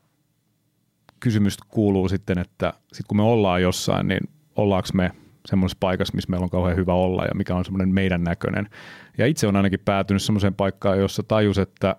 [1.19, 4.29] kysymys kuuluu sitten, että sit kun me ollaan jossain, niin
[4.61, 5.11] ollaanko me
[5.45, 8.69] semmoisessa paikassa, missä meillä on kauhean hyvä olla ja mikä on semmoinen meidän näköinen.
[9.17, 11.95] Ja itse on ainakin päätynyt semmoiseen paikkaan, jossa tajus, että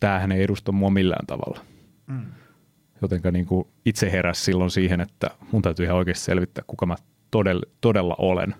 [0.00, 1.60] tämähän ei edusta mua millään tavalla.
[2.06, 2.26] Mm.
[3.02, 6.94] Jotenka niin kuin itse heräsi silloin siihen, että mun täytyy ihan oikeasti selvittää, kuka mä
[7.30, 8.54] todella, todella olen.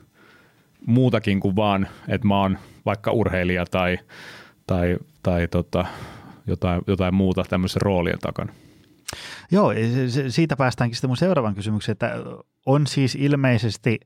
[0.86, 3.98] Muutakin kuin vaan, että mä oon vaikka urheilija tai,
[4.66, 5.84] tai, tai tota,
[6.46, 8.52] jotain, jotain muuta tämmöisen roolien takana.
[9.50, 9.72] Joo,
[10.28, 12.14] siitä päästäänkin sitten mun seuraavan kysymykseen, että
[12.66, 14.00] on siis ilmeisesti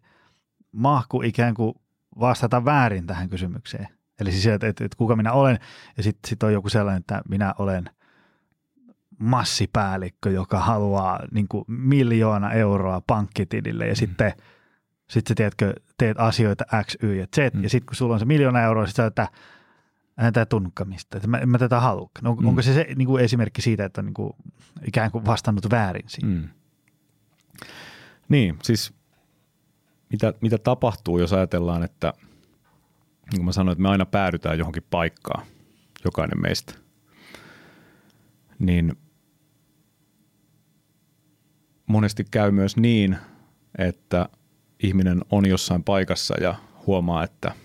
[0.73, 1.75] mahku ikään kuin
[2.21, 3.89] vastata väärin tähän kysymykseen.
[4.21, 5.59] Eli siis, että, että, että kuka minä olen,
[5.97, 7.91] ja sitten sit on joku sellainen, että minä olen
[9.19, 13.97] massipäällikkö, joka haluaa niin kuin miljoona euroa pankkitilille, ja mm.
[13.97, 14.33] sitten
[15.11, 17.63] sit sä tiedätkö, teet asioita X, Y ja Z, mm.
[17.63, 19.29] ja sitten kun sulla on se miljoona euroa, sitten sä, että
[20.19, 22.11] en tämä tunnukaan mistä, että mä, en mä tätä halua.
[22.23, 22.47] No, mm.
[22.47, 24.33] Onko se, se niin kuin esimerkki siitä, että on niin kuin,
[24.87, 26.29] ikään kuin vastannut väärin siinä?
[26.29, 26.49] Mm.
[28.29, 28.93] Niin, siis
[30.11, 32.13] mitä, mitä tapahtuu, jos ajatellaan, että
[33.31, 35.47] niin kuin mä sanoin, että me aina päädytään johonkin paikkaan,
[36.05, 36.75] jokainen meistä,
[38.59, 38.93] niin
[41.87, 43.17] monesti käy myös niin,
[43.79, 44.29] että
[44.83, 46.55] ihminen on jossain paikassa ja
[46.87, 47.53] huomaa, että–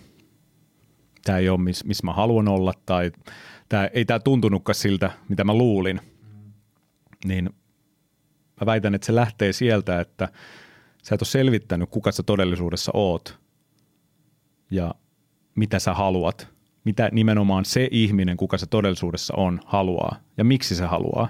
[1.24, 3.12] tämä ei ole missä mis mä haluan olla tai
[3.68, 6.00] tämä, ei tämä tuntunutkaan siltä, mitä mä luulin,
[7.24, 7.44] niin
[8.60, 10.28] mä väitän, että se lähtee sieltä, että
[11.02, 13.38] sä et ole selvittänyt, kuka sä todellisuudessa oot
[14.70, 14.94] ja
[15.54, 16.48] mitä sä haluat,
[16.84, 21.28] mitä nimenomaan se ihminen, kuka se todellisuudessa on, haluaa ja miksi se haluaa.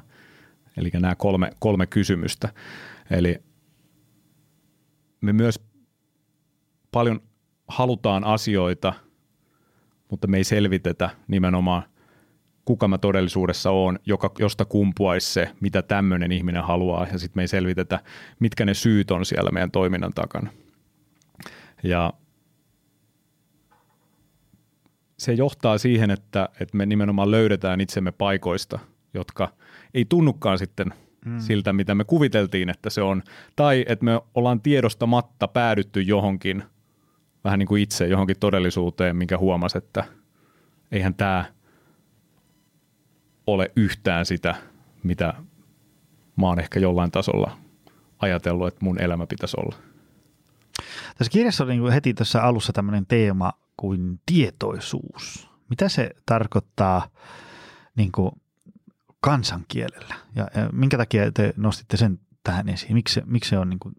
[0.76, 2.48] Eli nämä kolme, kolme kysymystä.
[3.10, 3.38] Eli
[5.20, 5.60] me myös
[6.92, 7.20] paljon
[7.68, 8.92] halutaan asioita–
[10.10, 11.82] mutta me ei selvitetä nimenomaan,
[12.64, 17.42] kuka mä todellisuudessa on, joka, josta kumpuaisi se, mitä tämmöinen ihminen haluaa, ja sitten me
[17.42, 18.00] ei selvitetä,
[18.40, 20.50] mitkä ne syyt on siellä meidän toiminnan takana.
[21.82, 22.12] Ja
[25.18, 28.78] se johtaa siihen, että, että me nimenomaan löydetään itsemme paikoista,
[29.14, 29.52] jotka
[29.94, 30.94] ei tunnukaan sitten
[31.24, 31.38] mm.
[31.40, 33.22] siltä, mitä me kuviteltiin, että se on,
[33.56, 36.62] tai että me ollaan tiedostamatta päädytty johonkin–
[37.44, 40.04] vähän niin kuin itse johonkin todellisuuteen, minkä huomasi, että
[40.92, 41.44] eihän tämä
[43.46, 44.54] ole yhtään sitä,
[45.02, 45.34] mitä
[46.36, 47.58] mä oon ehkä jollain tasolla
[48.18, 49.76] ajatellut, että mun elämä pitäisi olla.
[51.18, 55.50] Tässä kirjassa oli niin heti tässä alussa tämmöinen teema kuin tietoisuus.
[55.70, 57.08] Mitä se tarkoittaa
[57.96, 58.30] niin kuin
[59.20, 62.94] kansankielellä ja, minkä takia te nostitte sen tähän esiin?
[62.94, 63.94] Miksi, miksi se on niin kuin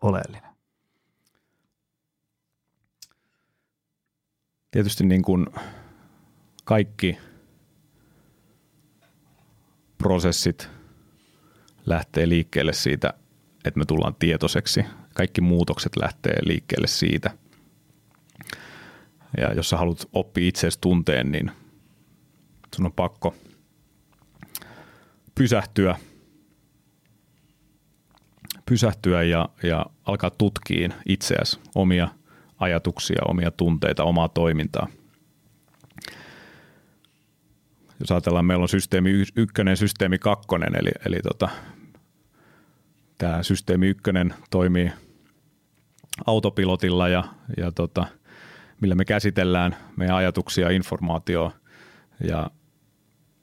[0.00, 0.51] oleellinen?
[4.72, 5.46] Tietysti niin kuin
[6.64, 7.18] kaikki
[9.98, 10.68] prosessit
[11.86, 13.14] lähtee liikkeelle siitä,
[13.64, 14.84] että me tullaan tietoiseksi.
[15.14, 17.30] Kaikki muutokset lähtee liikkeelle siitä.
[19.36, 21.50] Ja jos sä haluat oppia itseäsi tunteen, niin
[22.76, 23.34] sun on pakko
[25.34, 25.98] pysähtyä,
[28.66, 32.08] pysähtyä ja, ja alkaa tutkia itseäsi, omia–
[32.62, 34.86] ajatuksia, omia tunteita, omaa toimintaa.
[38.00, 41.48] Jos ajatellaan, meillä on systeemi ykkönen, systeemi kakkonen, eli, eli tota,
[43.18, 44.92] tämä systeemi ykkönen toimii
[46.26, 47.24] autopilotilla ja,
[47.56, 48.06] ja tota,
[48.80, 51.52] millä me käsitellään meidän ajatuksia, informaatioa
[52.28, 52.50] ja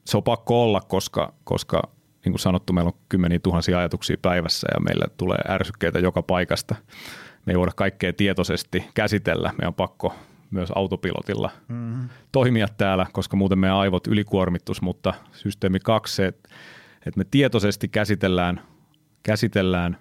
[0.04, 1.82] se on pakko olla, koska, koska
[2.24, 6.74] niin kuin sanottu, meillä on kymmeniä tuhansia ajatuksia päivässä ja meillä tulee ärsykkeitä joka paikasta
[7.46, 9.52] me ei voida kaikkea tietoisesti käsitellä.
[9.62, 10.14] Me on pakko
[10.50, 12.08] myös autopilotilla mm-hmm.
[12.32, 16.50] toimia täällä, koska muuten meidän aivot ylikuormittus, mutta systeemi kaksi se, että
[17.16, 18.60] me tietoisesti käsitellään,
[19.22, 19.98] käsitellään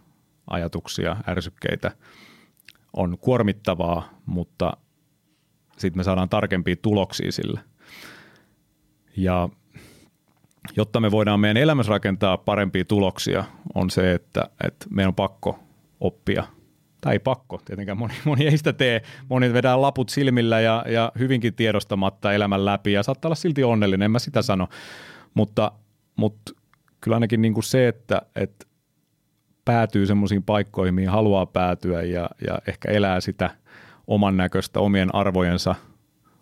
[0.48, 1.92] ajatuksia, ärsykkeitä,
[2.94, 4.78] on kuormittavaa, mutta
[5.78, 7.60] sitten me saadaan tarkempia tuloksia sille.
[9.18, 9.50] Ja
[10.78, 13.44] jotta me voidaan meidän elämässä rakentaa parempia tuloksia,
[13.76, 15.60] on se, että, että meidän on pakko
[16.00, 16.44] oppia
[17.02, 19.02] tai pakko, tietenkään moni, moni ei sitä tee.
[19.30, 24.06] Moni vedää laput silmillä ja, ja hyvinkin tiedostamatta elämän läpi ja saattaa olla silti onnellinen,
[24.06, 24.68] en mä sitä sano.
[25.34, 25.72] Mutta,
[26.16, 26.52] mutta
[27.02, 28.66] kyllä ainakin niin kuin se, että, että
[29.66, 33.50] päätyy semmoisiin paikkoihin, mihin haluaa päätyä ja, ja ehkä elää sitä
[34.08, 35.76] oman näköistä, omien arvojensa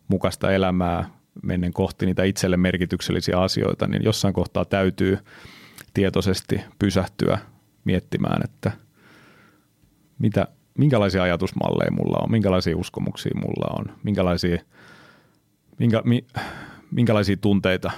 [0.07, 1.09] mukaista elämää
[1.43, 5.17] mennen kohti niitä itselle merkityksellisiä asioita, niin jossain kohtaa täytyy
[5.93, 7.37] tietoisesti pysähtyä
[7.83, 8.71] miettimään, että
[10.19, 10.47] mitä,
[10.77, 14.57] minkälaisia ajatusmalleja mulla on, minkälaisia uskomuksia mulla on, minkälaisia,
[15.79, 16.25] minkä, mi,
[16.91, 17.91] minkälaisia tunteita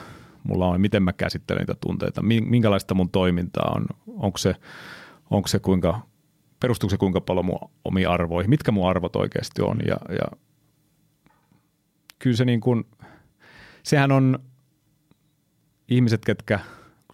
[0.43, 4.55] mulla on, miten mä käsittelen niitä tunteita, minkälaista mun toimintaa on, onko se,
[5.30, 6.01] onko se kuinka,
[6.59, 9.80] perustuuko se kuinka paljon mun omiin arvoihin, mitkä mun arvot oikeasti on?
[9.88, 10.38] Ja, ja
[12.20, 12.84] kyllä se niin kuin,
[13.84, 14.39] sehän on
[15.88, 16.59] ihmiset, ketkä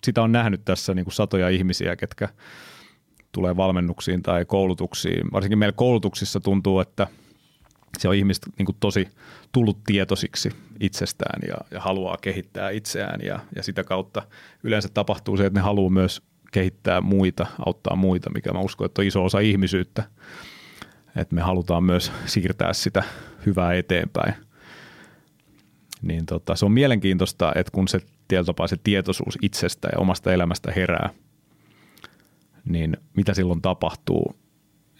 [0.04, 2.30] sitä on nähnyt tässä niin kuin satoja ihmisiä, ketkä
[3.36, 5.32] tulee valmennuksiin tai koulutuksiin.
[5.32, 7.08] Varsinkin meillä koulutuksissa tuntuu, että
[7.98, 9.08] se on ihmiset niin kuin tosi
[9.52, 14.22] tullut tietoisiksi itsestään ja, ja haluaa kehittää itseään ja, ja sitä kautta
[14.64, 16.22] yleensä tapahtuu se, että ne haluaa myös
[16.52, 20.04] kehittää muita, auttaa muita, mikä mä uskon, että on iso osa ihmisyyttä.
[21.16, 23.04] Että me halutaan myös siirtää sitä
[23.46, 24.34] hyvää eteenpäin.
[26.02, 30.72] Niin tota, se on mielenkiintoista, että kun se tietyllä se tietoisuus itsestä ja omasta elämästä
[30.72, 31.10] herää,
[32.66, 34.36] niin mitä silloin tapahtuu.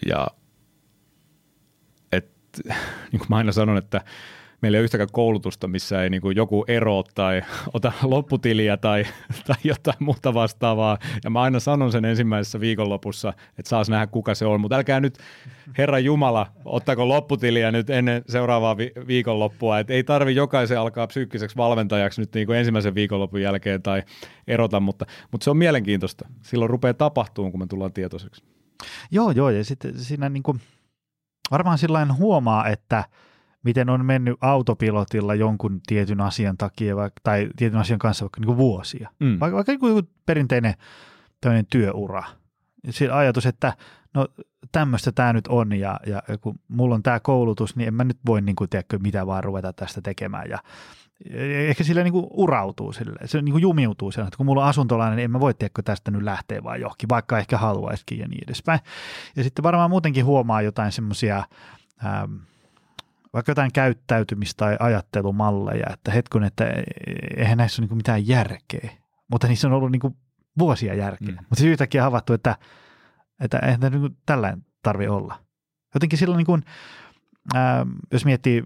[0.08, 0.26] Ja
[2.12, 2.30] et,
[3.12, 4.04] niin kuin mä aina sanon, että
[4.62, 7.42] meillä ei ole yhtäkään koulutusta, missä ei niin kuin joku ero tai
[7.74, 9.04] ota lopputiliä tai,
[9.46, 10.98] tai jotain muuta vastaavaa.
[11.24, 14.60] Ja mä aina sanon sen ensimmäisessä viikonlopussa, että saas nähdä kuka se on.
[14.60, 15.18] Mutta älkää nyt,
[15.78, 19.78] Herra Jumala, ottako lopputiliä nyt ennen seuraavaa vi- viikonloppua.
[19.78, 24.02] Että ei tarvi jokaisen alkaa psyykkiseksi valmentajaksi nyt niin kuin ensimmäisen viikonlopun jälkeen tai
[24.48, 26.28] erota, mutta, mutta se on mielenkiintoista.
[26.42, 28.42] Silloin rupeaa tapahtumaan, kun me tullaan tietoiseksi.
[29.10, 30.60] Joo, joo, ja sitten siinä niin kuin,
[31.50, 33.04] varmaan sillä huomaa, että–
[33.66, 38.46] miten on mennyt autopilotilla jonkun tietyn asian takia vaikka, tai tietyn asian kanssa vaikka niin
[38.46, 39.10] kuin vuosia.
[39.20, 39.40] Mm.
[39.40, 40.74] Vaikka, vaikka joku perinteinen
[41.70, 42.22] työura.
[42.90, 43.72] Se ajatus, että
[44.14, 44.28] no
[44.72, 48.18] tämmöistä tämä nyt on ja, ja kun mulla on tämä koulutus, niin en mä nyt
[48.26, 50.50] voi niin kuin, tiedätkö, mitä vaan ruveta tästä tekemään.
[50.50, 50.58] Ja,
[51.68, 54.68] ehkä sille niin kuin urautuu sille, se niin kuin jumiutuu sille, että kun mulla on
[54.68, 58.28] asuntolainen, niin en mä voi tiedätkö tästä nyt lähteä vaan johonkin, vaikka ehkä haluaisikin ja
[58.28, 58.80] niin edespäin.
[59.36, 61.44] Ja sitten varmaan muutenkin huomaa jotain semmoisia
[62.04, 62.34] ähm,
[63.36, 66.64] vaikka jotain käyttäytymistä tai ajattelumalleja, että hetkun, että
[67.36, 68.90] eihän näissä ole niin mitään järkeä,
[69.30, 70.16] mutta niissä on ollut niin
[70.58, 71.28] vuosia järkeä.
[71.28, 71.34] Mm.
[71.34, 72.56] Mutta siis yhtäkkiä havaittu, että,
[73.40, 75.38] että eihän tämä niin tällainen tarvi olla.
[75.94, 76.62] Jotenkin silloin, niin kuin,
[77.54, 78.64] ää, jos miettii,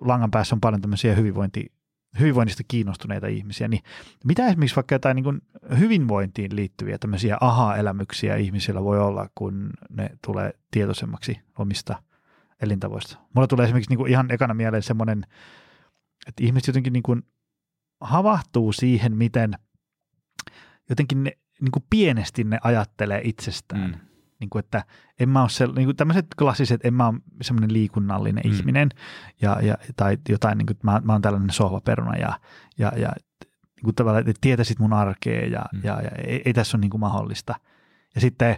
[0.00, 1.72] langan päässä on paljon tämmöisiä hyvinvointi,
[2.20, 3.82] hyvinvoinnista kiinnostuneita ihmisiä, niin
[4.24, 5.42] mitä esimerkiksi vaikka jotain niin
[5.78, 12.02] hyvinvointiin liittyviä tämmöisiä aha-elämyksiä ihmisillä voi olla, kun ne tulee tietoisemmaksi omista
[12.62, 13.18] elintavoista.
[13.34, 15.26] Mulla tulee esimerkiksi niin kuin ihan ekana mieleen semmoinen,
[16.26, 17.22] että ihmiset jotenkin niin kuin
[18.00, 19.52] havahtuu siihen, miten
[20.88, 23.90] jotenkin ne, niin kuin pienesti ne ajattelee itsestään.
[23.90, 24.00] Mm.
[24.40, 24.84] Niin kuin, että
[25.20, 28.52] en mä ole niin kuin tämmöiset klassiset, en mä ole semmoinen liikunnallinen mm.
[28.52, 28.88] ihminen,
[29.42, 32.40] ja, ja, tai jotain, niin kuin, mä, mä oon tällainen sohvaperuna, ja,
[32.78, 33.12] ja, ja
[33.76, 35.80] niin kuin tavallaan, että tietäisit mun arkea, ja, mm.
[35.84, 37.54] ja, ja ei, ei tässä ole niin kuin mahdollista.
[38.14, 38.56] Ja sitten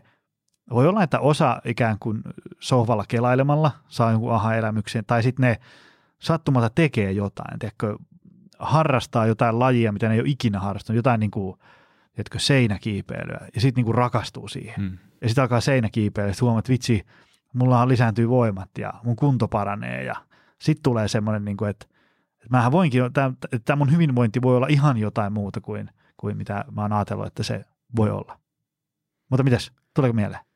[0.70, 2.22] voi olla, että osa ikään kuin
[2.60, 5.56] sohvalla kelailemalla saa jonkun aha-elämyksen, tai sitten ne
[6.18, 7.98] sattumalta tekee jotain, tiedätkö,
[8.58, 11.58] harrastaa jotain lajia, mitä ne ei ole ikinä harrastanut, jotain niin kuin,
[12.12, 14.74] tiedätkö, seinäkiipeilyä, ja sitten niin rakastuu siihen.
[14.76, 14.98] Hmm.
[15.20, 17.06] Ja sitten alkaa seinäkiipeilyä, ja huomaa, että vitsi,
[17.52, 20.14] mulla lisääntyy voimat, ja mun kunto paranee, ja
[20.58, 21.86] sitten tulee semmoinen, niin kuin, että,
[22.34, 23.02] että mähän voinkin,
[23.64, 27.42] tämä mun hyvinvointi voi olla ihan jotain muuta kuin, kuin mitä mä oon ajatellut, että
[27.42, 27.64] se
[27.96, 28.38] voi olla.
[29.30, 30.47] Mutta mitäs, tuleeko mieleen?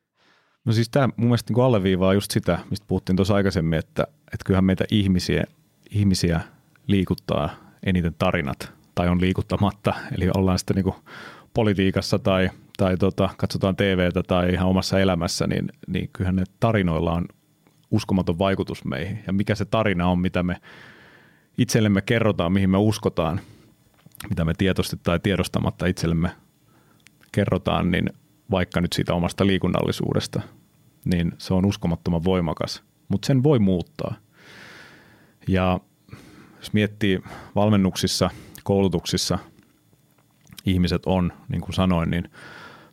[0.65, 4.45] No siis tämä mun mielestä niin alleviivaa just sitä, mistä puhuttiin tuossa aikaisemmin, että, että
[4.47, 5.45] kyllähän meitä ihmisiä,
[5.91, 6.41] ihmisiä
[6.87, 7.51] liikuttaa
[7.87, 9.95] eniten tarinat tai on liikuttamatta.
[10.17, 10.95] Eli ollaan sitten niin
[11.55, 17.13] politiikassa tai, tai tota, katsotaan TVtä tai ihan omassa elämässä, niin, niin kyllähän ne tarinoilla
[17.13, 17.25] on
[17.91, 19.19] uskomaton vaikutus meihin.
[19.27, 20.61] Ja mikä se tarina on, mitä me
[21.59, 23.41] itsellemme kerrotaan, mihin me uskotaan,
[24.29, 26.31] mitä me tietoisesti tai tiedostamatta itsellemme
[27.33, 28.07] kerrotaan, niin
[28.53, 30.41] vaikka nyt siitä omasta liikunnallisuudesta,
[31.05, 34.15] niin se on uskomattoman voimakas, mutta sen voi muuttaa.
[35.49, 35.81] Ja
[36.57, 37.21] jos miettii
[37.55, 38.31] valmennuksissa,
[38.65, 39.39] koulutuksissa,
[40.67, 42.29] ihmiset on, niin kuin sanoin, niin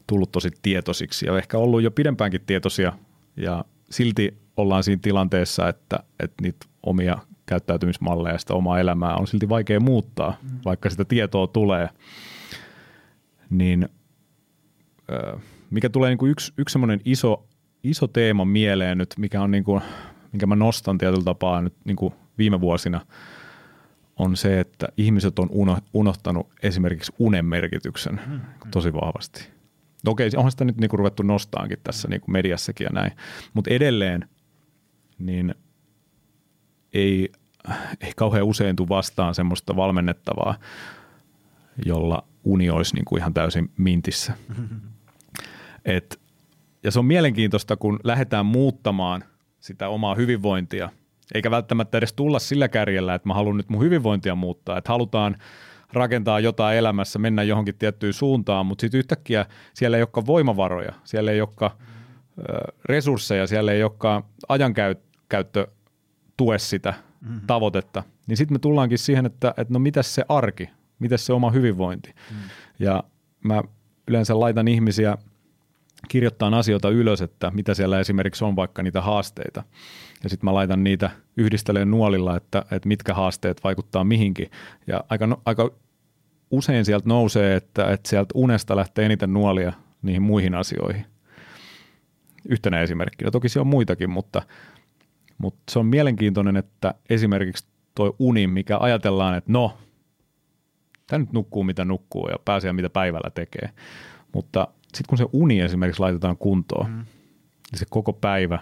[0.07, 2.93] tullut tosi tietoisiksi ja ehkä ollut jo pidempäänkin tietoisia
[3.37, 9.27] ja silti ollaan siinä tilanteessa, että, että niitä omia käyttäytymismalleja ja sitä omaa elämää on
[9.27, 10.59] silti vaikea muuttaa, mm.
[10.65, 11.89] vaikka sitä tietoa tulee.
[13.49, 13.89] niin
[15.69, 17.47] mikä tulee niin kuin yksi, yksi semmoinen iso,
[17.83, 19.81] iso teema mieleen nyt, mikä on niin kuin,
[20.31, 23.01] minkä mä nostan tietyllä tapaa nyt niin kuin viime vuosina,
[24.15, 28.39] on se, että ihmiset on uno, unohtanut esimerkiksi unen merkityksen mm.
[28.71, 29.49] tosi vahvasti.
[30.07, 33.11] Okei, onhan sitä nyt niin kuin ruvettu nostaankin tässä niin kuin mediassakin ja näin,
[33.53, 34.29] mutta edelleen
[35.19, 35.55] niin
[36.93, 37.31] ei,
[38.01, 40.55] ei kauhean usein tule vastaan semmoista valmennettavaa,
[41.85, 44.33] jolla uni olisi niin kuin ihan täysin mintissä.
[45.85, 46.21] Et,
[46.83, 49.23] ja se on mielenkiintoista, kun lähdetään muuttamaan
[49.59, 50.89] sitä omaa hyvinvointia,
[51.33, 55.37] eikä välttämättä edes tulla sillä kärjellä, että mä haluan nyt mun hyvinvointia muuttaa, että halutaan
[55.93, 61.31] rakentaa jotain elämässä, mennä johonkin tiettyyn suuntaan, mutta sitten yhtäkkiä siellä ei olekaan voimavaroja, siellä
[61.31, 61.71] ei olekaan
[62.85, 65.67] resursseja, siellä ei olekaan ajankäyttö
[66.37, 67.41] tue sitä mm-hmm.
[67.47, 70.69] tavoitetta, niin sitten me tullaankin siihen, että, että no mitäs se arki,
[70.99, 72.13] mitäs se oma hyvinvointi.
[72.31, 72.37] Mm.
[72.79, 73.03] Ja
[73.43, 73.63] mä
[74.07, 75.17] yleensä laitan ihmisiä
[76.07, 79.63] kirjoittaa asioita ylös, että mitä siellä esimerkiksi on vaikka niitä haasteita.
[80.23, 84.51] Ja sitten mä laitan niitä yhdisteleen nuolilla, että, että mitkä haasteet vaikuttaa mihinkin.
[84.87, 85.71] Ja aika, no, aika
[86.51, 91.05] usein sieltä nousee, että, että sieltä unesta lähtee eniten nuolia niihin muihin asioihin.
[92.49, 93.31] Yhtenä esimerkkinä.
[93.31, 94.41] Toki se on muitakin, mutta,
[95.37, 99.77] mutta se on mielenkiintoinen, että esimerkiksi tuo uni, mikä ajatellaan, että no,
[101.07, 103.69] tämä nyt nukkuu mitä nukkuu ja pääsee mitä päivällä tekee.
[104.33, 106.95] Mutta sitten kun se uni esimerkiksi laitetaan kuntoon, mm.
[107.71, 108.59] niin se koko päivä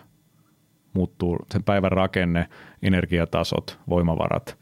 [0.93, 2.49] muuttuu, sen päivän rakenne,
[2.81, 4.57] energiatasot, voimavarat,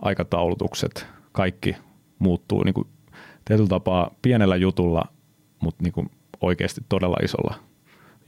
[0.00, 1.76] aikataulutukset, kaikki
[2.18, 2.88] muuttuu niin kuin
[3.44, 5.02] tietyllä tapaa pienellä jutulla,
[5.62, 6.10] mutta niin kuin
[6.40, 7.54] oikeasti todella isolla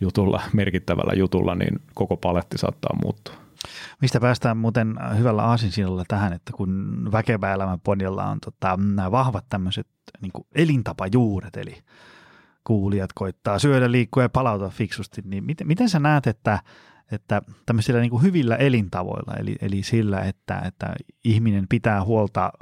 [0.01, 3.34] jutulla, merkittävällä jutulla, niin koko paletti saattaa muuttua.
[4.01, 9.45] Mistä päästään muuten hyvällä aasinsilalla tähän, että kun väkevä elämän podilla on tota, nämä vahvat
[9.49, 9.86] tämmöiset
[10.20, 11.76] niin elintapajuuret, eli
[12.71, 16.59] kuulijat koittaa syödä, liikkua ja palautua fiksusti, niin miten, miten sä näet, että,
[17.12, 20.95] että tämmöisillä niin kuin hyvillä elintavoilla, eli, eli sillä, että, että
[21.25, 22.53] ihminen pitää huolta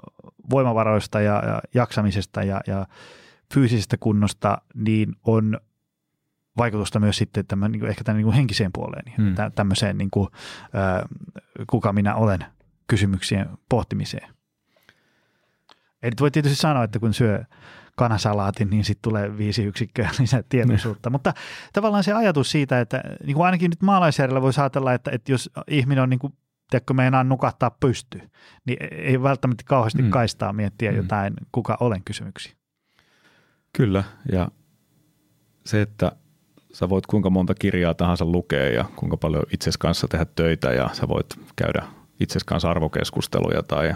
[0.50, 2.86] voimavaroista ja, ja jaksamisesta ja, ja
[3.54, 5.61] fyysisestä kunnosta, niin on
[6.56, 9.34] vaikutusta myös sitten tämän, niin kuin, ehkä tämän niin kuin henkiseen puoleen, hmm.
[9.54, 10.28] tämmöiseen niin kuin,
[10.62, 11.09] äh,
[11.70, 12.44] kuka minä olen
[12.86, 14.34] kysymyksien pohtimiseen.
[16.02, 17.44] Eli voi tietysti sanoa, että kun syö
[17.99, 21.11] kanasalaatin, niin sitten tulee viisi yksikköä lisää tietoisuutta.
[21.11, 21.34] Mutta
[21.72, 25.51] tavallaan se ajatus siitä, että niin kuin ainakin nyt maalaisjärjellä voisi ajatella, että, että jos
[25.68, 26.32] ihminen on niin kuin
[26.70, 28.20] tiedätkö, meinaa nukahtaa pysty,
[28.66, 30.11] niin ei välttämättä kauheasti mm.
[30.11, 30.96] kaistaa miettiä mm.
[30.96, 32.53] jotain kuka olen kysymyksiä.
[33.72, 34.49] Kyllä, ja
[35.66, 36.12] se, että
[36.72, 40.90] sä voit kuinka monta kirjaa tahansa lukea ja kuinka paljon itses kanssa tehdä töitä ja
[40.92, 41.26] sä voit
[41.57, 41.82] käydä
[42.20, 43.94] itses kanssa arvokeskusteluja tai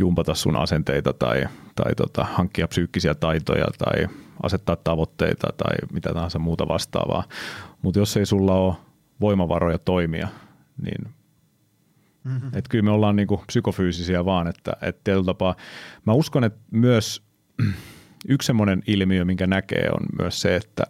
[0.00, 1.44] jumpata sun asenteita tai,
[1.76, 4.08] tai tota, hankkia psyykkisiä taitoja tai
[4.42, 7.24] asettaa tavoitteita tai mitä tahansa muuta vastaavaa.
[7.82, 8.74] Mutta jos ei sulla ole
[9.20, 10.28] voimavaroja toimia,
[10.82, 11.08] niin
[12.24, 12.50] mm-hmm.
[12.54, 15.54] et kyllä me ollaan niinku psykofyysisiä vaan, että et tietyllä tapaa.
[16.06, 17.22] Mä uskon, että myös
[18.28, 20.84] yksi semmoinen ilmiö, minkä näkee, on myös se, että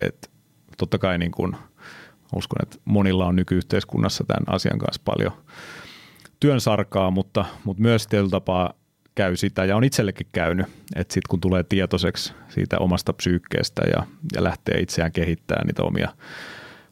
[0.00, 0.30] et
[0.78, 1.56] totta kai niin kun,
[2.34, 5.32] uskon, että monilla on nykyyhteiskunnassa tämän asian kanssa paljon–
[6.40, 8.74] työn sarkaa, mutta, mutta myös tietyllä tapaa
[9.14, 10.66] käy sitä ja on itsellekin käynyt,
[10.96, 16.08] että sitten kun tulee tietoiseksi siitä omasta psyykkeestä ja, ja lähtee itseään kehittämään niitä omia,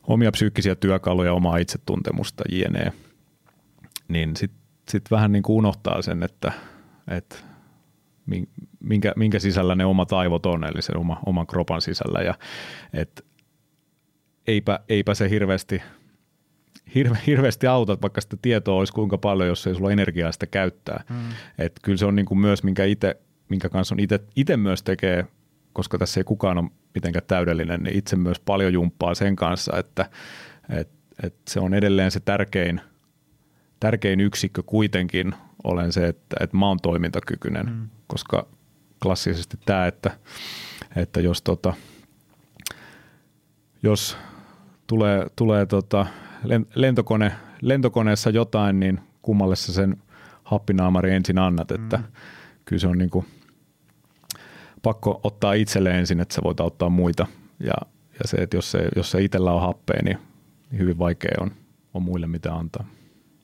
[0.03, 2.93] omia psyykkisiä työkaluja, omaa itsetuntemusta, jne,
[4.09, 6.53] niin sitten sit vähän niin kuin unohtaa sen, että,
[7.09, 7.37] että
[8.81, 12.35] minkä, minkä sisällä ne omat aivot on, eli sen oma, oman kropan sisällä ja
[12.93, 13.23] että
[14.47, 15.83] eipä, eipä se hirveästi–
[16.95, 21.05] hirve, hirveästi autat, vaikka sitä tietoa olisi kuinka paljon, jos ei sulla energiaa sitä käyttää.
[21.11, 21.17] Mm.
[21.59, 23.17] Et kyllä se on niin kuin myös, minkä, ite,
[23.49, 23.99] minkä kanssa on
[24.37, 25.27] itse myös tekee,
[25.73, 30.11] koska tässä ei kukaan ole mitenkään täydellinen, niin itse myös paljon jumppaa sen kanssa, että
[30.69, 30.89] et,
[31.23, 32.81] et se on edelleen se tärkein,
[33.81, 35.35] tärkein yksikkö kuitenkin
[35.65, 37.89] olen se, että, että mä oon toimintakykyinen, mm.
[38.07, 38.47] koska
[39.03, 40.19] klassisesti tämä, että,
[40.97, 41.75] että jos, tota,
[43.83, 44.17] jos
[44.87, 46.07] tulee, tulee tota,
[46.75, 49.97] lentokone, lentokoneessa jotain, niin kummalle sä sen
[50.45, 52.05] happinaamari ensin annat, että mm.
[52.65, 53.27] kyllä se on niin kuin
[54.83, 57.27] pakko ottaa itselle ensin, että sä voit auttaa muita.
[57.61, 57.75] Ja,
[58.13, 60.19] ja se, että jos se, jos se itsellä on happea, niin
[60.79, 61.51] hyvin vaikea on,
[61.95, 62.85] on muille mitä antaa.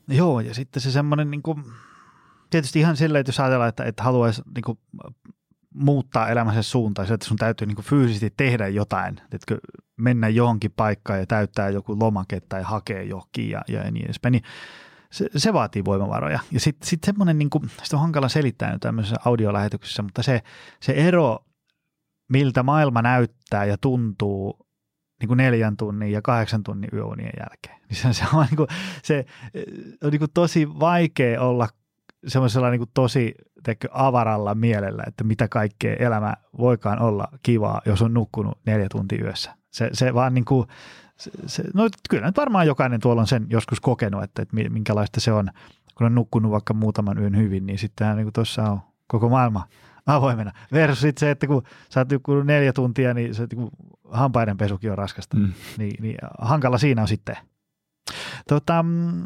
[0.09, 1.65] Joo, ja sitten se semmoinen, niin kuin,
[2.51, 4.79] tietysti ihan silleen, että jos ajatellaan, että, että haluaisi niin kuin,
[5.75, 9.57] muuttaa elämänsä suuntaan, se, että sun täytyy niin fyysisesti tehdä jotain, että
[9.97, 14.43] mennä johonkin paikkaan ja täyttää joku lomake tai hakea johonkin ja, ja niin edespäin, niin
[15.13, 16.41] se, se vaatii voimavaroja.
[16.51, 20.43] Ja sitten sit semmoinen, niin kuin, sitä on hankala selittää tämmöisessä audiolähetyksessä, mutta se,
[20.81, 21.39] se ero,
[22.29, 24.67] miltä maailma näyttää ja tuntuu
[25.21, 27.81] niin kuin neljän tunnin ja kahdeksan tunnin yöunien jälkeen.
[27.89, 28.69] Niin se, se on, niin kuin,
[29.03, 29.27] se
[30.03, 31.69] on niin kuin tosi vaikea olla
[32.27, 38.03] semmoisella niin kuin tosi teikö, avaralla mielellä, että mitä kaikkea elämä voikaan olla kivaa, jos
[38.03, 39.55] on nukkunut neljä tuntia yössä.
[39.71, 40.69] Se, se vaan niin kuin,
[41.17, 45.21] se, se, no kyllä nyt varmaan jokainen tuolla on sen joskus kokenut, että, että minkälaista
[45.21, 45.49] se on,
[45.95, 49.67] kun on nukkunut vaikka muutaman yön hyvin, niin sittenhän niin tuossa on koko maailma
[50.07, 50.53] avoimena.
[50.73, 53.71] Versus se, että kun sä oot nukkunut neljä tuntia, niin se niin
[54.11, 55.37] hampaiden pesukin on raskasta.
[55.37, 55.53] Mm.
[55.79, 57.37] Niin, niin hankala siinä on sitten.
[58.49, 59.25] Tota, mm,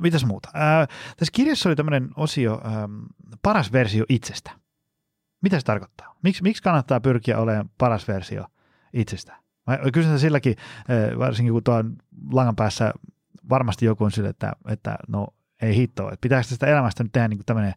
[0.00, 0.48] mitäs muuta?
[0.54, 0.86] Ää,
[1.16, 2.88] tässä kirjassa oli tämmöinen osio, ää,
[3.42, 4.50] paras versio itsestä.
[5.42, 6.16] Mitä se tarkoittaa?
[6.22, 8.44] Miks, miksi kannattaa pyrkiä olemaan paras versio
[8.92, 9.36] itsestä?
[9.66, 10.56] Mä kysyn silläkin,
[11.18, 11.96] varsinkin kun tuon
[12.32, 12.92] langan päässä
[13.48, 15.28] varmasti joku on sille, että, että no
[15.62, 17.74] ei hittoa, että pitääkö tästä elämästä nyt tehdä niin tämmöinen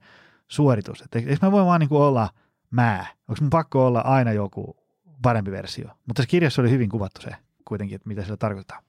[0.47, 2.29] suoritus, että eikö mä voi vaan niin kuin olla
[2.71, 4.77] mä, onko mun pakko olla aina joku
[5.21, 7.35] parempi versio, mutta tässä kirjassa oli hyvin kuvattu se
[7.65, 8.81] kuitenkin, että mitä sillä tarkoittaa.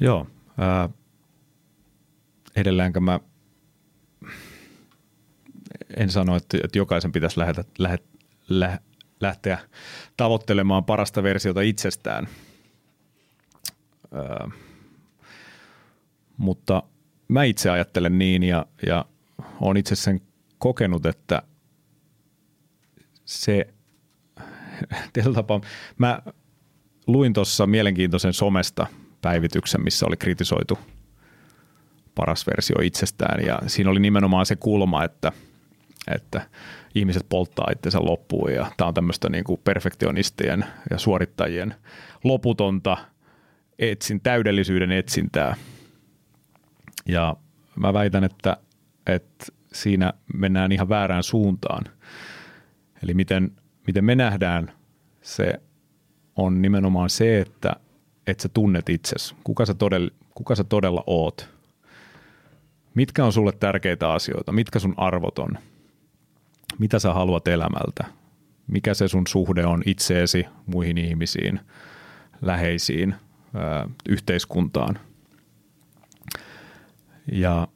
[0.00, 0.26] Joo,
[0.60, 0.90] äh,
[2.56, 3.20] edelleenkä mä
[5.96, 8.04] en sano, että, että jokaisen pitäisi lähetä, lähet,
[8.48, 8.78] lä,
[9.20, 9.58] lähteä
[10.16, 12.28] tavoittelemaan parasta versiota itsestään.
[14.14, 14.46] Öö,
[16.36, 16.82] mutta
[17.28, 19.04] mä itse ajattelen niin ja, ja
[19.60, 20.20] olen itse sen
[20.58, 21.42] kokenut, että
[23.24, 23.74] se
[25.12, 25.60] tietyllä tapaa,
[25.98, 26.22] mä
[27.06, 28.86] luin tuossa mielenkiintoisen somesta
[29.22, 30.78] päivityksen, missä oli kritisoitu
[32.20, 35.32] paras versio itsestään ja siinä oli nimenomaan se kulma, että,
[36.14, 36.42] että
[36.94, 41.74] ihmiset polttaa itsensä loppuun ja tämä on tämmöistä niin kuin perfektionistien ja suorittajien
[42.24, 42.96] loputonta
[43.78, 45.56] etsin, täydellisyyden etsintää.
[47.08, 47.36] Ja
[47.76, 48.56] mä väitän, että,
[49.06, 51.84] että siinä mennään ihan väärään suuntaan.
[53.02, 53.52] Eli miten,
[53.86, 54.72] miten me nähdään
[55.22, 55.60] se
[56.36, 57.72] on nimenomaan se, että,
[58.26, 61.59] että sä tunnet itsesi, kuka sä, todella, kuka sä todella oot.
[62.94, 65.50] Mitkä on sulle tärkeitä asioita, mitkä sun arvot on,
[66.78, 68.04] mitä sä haluat elämältä,
[68.66, 71.60] mikä se sun suhde on itseesi, muihin ihmisiin,
[72.42, 73.14] läheisiin,
[74.08, 74.98] yhteiskuntaan.
[77.32, 77.68] Ja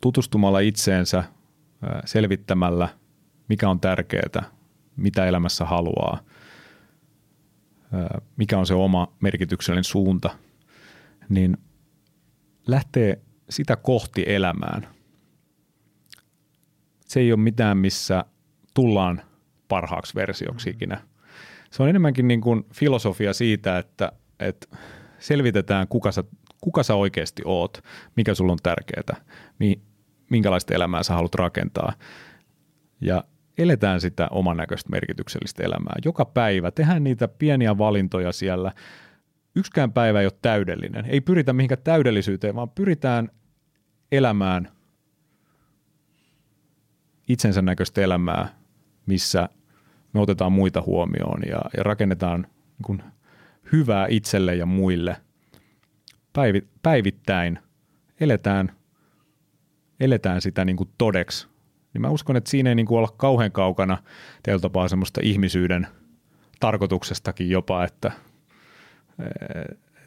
[0.00, 1.24] tutustumalla itseensä,
[2.04, 2.88] selvittämällä,
[3.48, 4.42] mikä on tärkeää,
[4.96, 6.20] mitä elämässä haluaa,
[8.36, 10.30] mikä on se oma merkityksellinen suunta,
[11.28, 11.56] niin
[12.68, 14.88] lähtee sitä kohti elämään.
[17.04, 18.24] Se ei ole mitään, missä
[18.74, 19.22] tullaan
[19.68, 21.00] parhaaksi versioksi ikinä.
[21.70, 24.76] Se on enemmänkin niin kuin filosofia siitä, että, että
[25.18, 26.24] selvitetään, kuka sä,
[26.60, 27.78] kuka sä oikeasti oot,
[28.16, 29.24] mikä sulla on tärkeää,
[30.30, 31.92] minkälaista elämää sä haluat rakentaa.
[33.00, 33.24] Ja
[33.58, 35.94] eletään sitä oman näköistä merkityksellistä elämää.
[36.04, 38.72] Joka päivä tehdään niitä pieniä valintoja siellä.
[39.58, 41.04] Yksikään päivä ei ole täydellinen.
[41.06, 43.28] Ei pyritä mihinkään täydellisyyteen, vaan pyritään
[44.12, 44.68] elämään
[47.28, 48.48] itsensä näköistä elämää,
[49.06, 49.48] missä
[50.12, 53.02] me otetaan muita huomioon ja, ja rakennetaan niin kuin
[53.72, 55.16] hyvää itselle ja muille.
[56.32, 57.58] Päivi, päivittäin
[58.20, 58.72] eletään,
[60.00, 61.48] eletään sitä niin kuin todeksi
[61.94, 63.98] niin mä uskon, että siinä ei niin kuin olla kauhean kaukana
[64.42, 65.86] teillä tapaa semmoista ihmisyyden
[66.60, 68.12] tarkoituksestakin jopa, että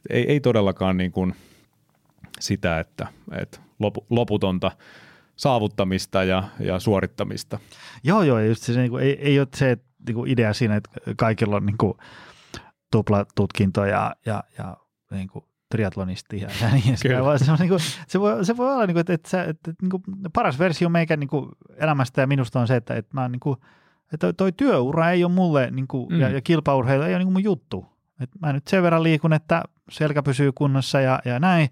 [0.09, 1.35] ei, ei todellakaan niin kuin
[2.39, 3.59] sitä, että, että
[4.09, 4.71] loputonta
[5.35, 7.59] saavuttamista ja, ja suorittamista.
[8.03, 10.89] Joo, joo, just se, niin kuin, ei, ei ole se niin kuin idea siinä, että
[11.17, 11.93] kaikilla on niin kuin,
[12.91, 14.77] tuplatutkinto ja, ja, ja
[15.11, 18.85] niin kuin, triatlonisti ja, ja niin edespäin, se, niin kuin, se, voi, se voi olla,
[18.85, 20.03] niin kuin, että, että, että, että niin kuin,
[20.33, 23.57] paras versio meikän niin kuin, elämästä ja minusta on se, että, että mä niin kuin,
[24.13, 26.19] että toi, toi työura ei ole mulle niin kuin, mm.
[26.19, 27.85] ja, ja kilpaurheilu ei ole niin kuin mun juttu.
[28.21, 31.69] Että mä nyt sen verran liikun, että selkä pysyy kunnossa ja, ja näin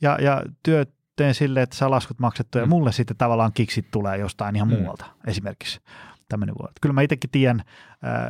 [0.00, 2.70] ja, ja työt teen silleen, että saa laskut maksettu ja mm.
[2.70, 4.74] mulle sitten tavallaan kiksit tulee jostain ihan mm.
[4.78, 5.80] muualta esimerkiksi
[6.28, 6.72] tämmöinen vuoro.
[6.80, 7.62] Kyllä mä itsekin tiedän,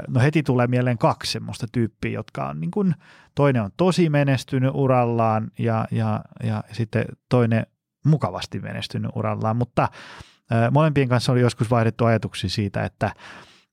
[0.09, 2.95] no heti tulee mieleen kaksi semmoista tyyppiä, jotka on niin kuin,
[3.35, 7.67] toinen on tosi menestynyt urallaan ja, ja, ja sitten toinen
[8.05, 9.89] mukavasti menestynyt urallaan, mutta
[10.71, 13.13] molempien kanssa oli joskus vaihdettu ajatuksia siitä, että,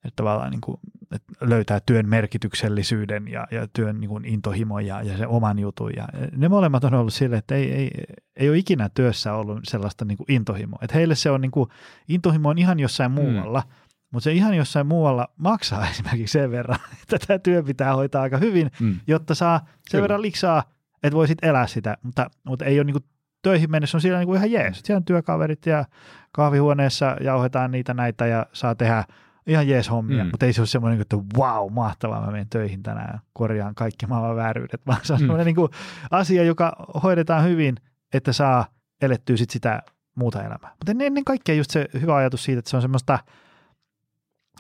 [0.08, 0.78] että tavallaan niin kuin,
[1.12, 5.92] että löytää työn merkityksellisyyden ja, ja työn niin kuin intohimo ja, ja se oman jutun.
[5.96, 7.92] Ja ne molemmat on ollut sille, että ei, ei,
[8.36, 10.80] ei ole ikinä työssä ollut sellaista niin kuin intohimoa.
[10.82, 11.70] Että heille se on niin kuin,
[12.08, 13.16] intohimo on ihan jossain mm.
[13.16, 13.64] muualla,
[14.12, 18.38] mutta se ihan jossain muualla maksaa esimerkiksi sen verran, että tämä työ pitää hoitaa aika
[18.38, 19.00] hyvin, mm.
[19.08, 20.02] jotta saa sen Kyllä.
[20.02, 20.64] verran liksaa,
[21.04, 23.06] että voisit elää sitä, mutta, mutta ei ole niin kuin
[23.42, 24.80] töihin mennessä on siellä niin kuin ihan jees.
[24.80, 25.86] Siellä on työkaverit ja
[26.32, 29.04] kahvihuoneessa jauhetaan niitä näitä ja saa tehdä
[29.48, 30.30] ihan jees hommia, mm.
[30.30, 34.08] mutta ei se ole semmoinen, että wow, mahtavaa, mä menen töihin tänään ja korjaan kaikki
[34.08, 35.22] maailman vääryydet, vaan se on mm.
[35.22, 35.72] semmoinen niin kuin
[36.12, 37.76] asia, joka hoidetaan hyvin,
[38.14, 38.66] että saa
[39.02, 39.82] elettyä sit sitä
[40.16, 40.72] muuta elämää.
[40.72, 43.20] Mutta ennen kaikkea just se hyvä ajatus siitä, että se on semmoista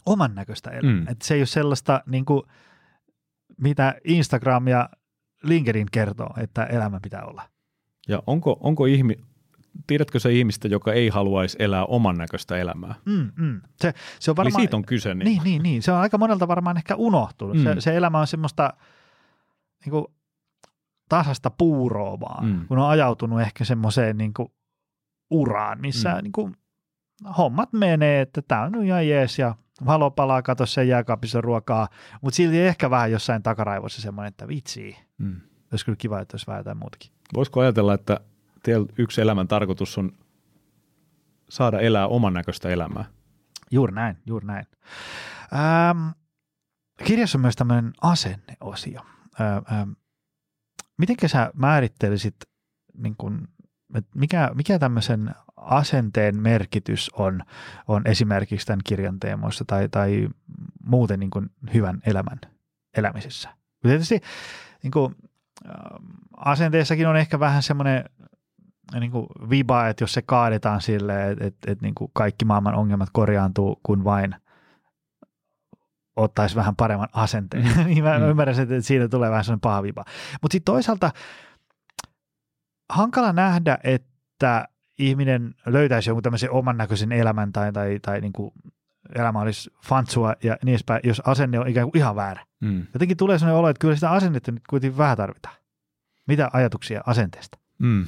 [0.05, 1.01] oman näköistä elämää.
[1.01, 1.07] Mm.
[1.07, 2.43] Että se ei ole sellaista, niin kuin,
[3.57, 4.89] mitä Instagram ja
[5.43, 7.43] LinkedIn kertoo, että elämä pitää olla.
[8.07, 9.15] Ja onko, onko ihmi,
[9.87, 12.95] tiedätkö se ihmistä, joka ei haluaisi elää oman näköistä elämää?
[13.05, 13.61] Mm, mm.
[13.81, 15.13] Se, se on varmaan, Eli siitä on kyse.
[15.13, 15.25] Niin.
[15.25, 15.83] niin, niin, niin.
[15.83, 17.57] Se on aika monelta varmaan ehkä unohtunut.
[17.57, 17.63] Mm.
[17.63, 18.73] Se, se elämä on semmoista
[19.85, 20.05] niin kuin,
[21.09, 22.67] tasasta puuroa vaan, mm.
[22.67, 24.49] kun on ajautunut ehkä semmoiseen niin kuin,
[25.31, 26.23] uraan, missä mm.
[26.23, 26.55] niin kuin,
[27.37, 29.55] hommat menee, että tämä on ihan jees ja
[29.85, 31.87] valo palaa, katso sen jääkaapissa ruokaa,
[32.21, 35.41] mutta silti ehkä vähän jossain takaraivossa semmoinen, että vitsi, mm.
[35.71, 37.11] olisi kyllä kiva, että olisi vähän jotain muutakin.
[37.33, 38.19] Voisiko ajatella, että
[38.97, 40.11] yksi elämän tarkoitus on
[41.49, 43.05] saada elää oman näköistä elämää?
[43.71, 44.65] Juuri näin, juuri näin.
[45.53, 46.07] Ähm,
[47.03, 49.01] kirjassa on myös tämmöinen asenneosio.
[49.41, 49.91] Ähm,
[50.97, 52.35] miten sä määrittelisit,
[52.97, 53.47] niin kun,
[54.15, 57.41] mikä, mikä tämmöisen asenteen merkitys on,
[57.87, 60.29] on esimerkiksi tämän kirjan teemoissa tai, tai
[60.83, 61.31] muuten niin
[61.73, 62.39] hyvän elämän
[62.97, 63.49] elämisessä?
[63.81, 64.21] Tietysti
[64.83, 65.15] niin kuin,
[66.37, 68.03] asenteessakin on ehkä vähän semmoinen
[68.93, 72.75] niin kuin viba, että jos se kaadetaan silleen, että, että, että niin kuin kaikki maailman
[72.75, 74.35] ongelmat korjaantuu, kun vain
[76.15, 77.85] ottaisi vähän paremman asenteen, mm.
[77.87, 78.29] niin mä mm.
[78.29, 80.05] ymmärrän, että siitä tulee vähän sellainen paha viba.
[80.41, 81.11] Mutta sitten toisaalta
[82.89, 84.67] hankala nähdä, että
[84.99, 88.51] ihminen löytäisi jonkun tämmöisen oman näköisen elämän tai, tai, tai niin kuin
[89.15, 92.45] elämä olisi fantsua ja niin edespäin, jos asenne on ikään kuin ihan väärä.
[92.59, 92.87] Mm.
[92.93, 95.55] Jotenkin tulee sellainen olo, että kyllä sitä asennetta nyt kuitenkin vähän tarvitaan.
[96.27, 97.57] Mitä ajatuksia asenteesta?
[97.79, 98.07] Mm.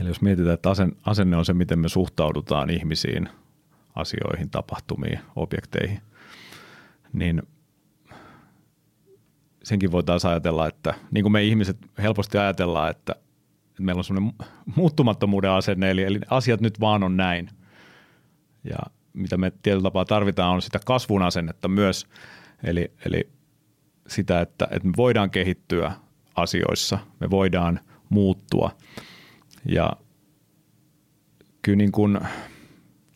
[0.00, 0.70] Eli jos mietitään, että
[1.04, 3.28] asenne on se, miten me suhtaudutaan ihmisiin,
[3.94, 6.00] asioihin, tapahtumiin, objekteihin,
[7.12, 7.42] niin
[9.62, 13.12] senkin voitaisiin ajatella, että niin kuin me ihmiset helposti ajatellaan, että,
[13.68, 14.32] että meillä on semmoinen
[14.76, 17.50] muuttumattomuuden asenne, eli, eli asiat nyt vaan on näin.
[18.64, 18.78] Ja
[19.12, 22.06] mitä me tietyllä tapaa tarvitaan, on sitä kasvun asennetta myös,
[22.62, 23.28] eli, eli
[24.06, 25.92] sitä, että, että me voidaan kehittyä
[26.34, 28.70] asioissa, me voidaan muuttua–
[29.68, 29.92] ja
[31.62, 32.18] kyllä niin kuin,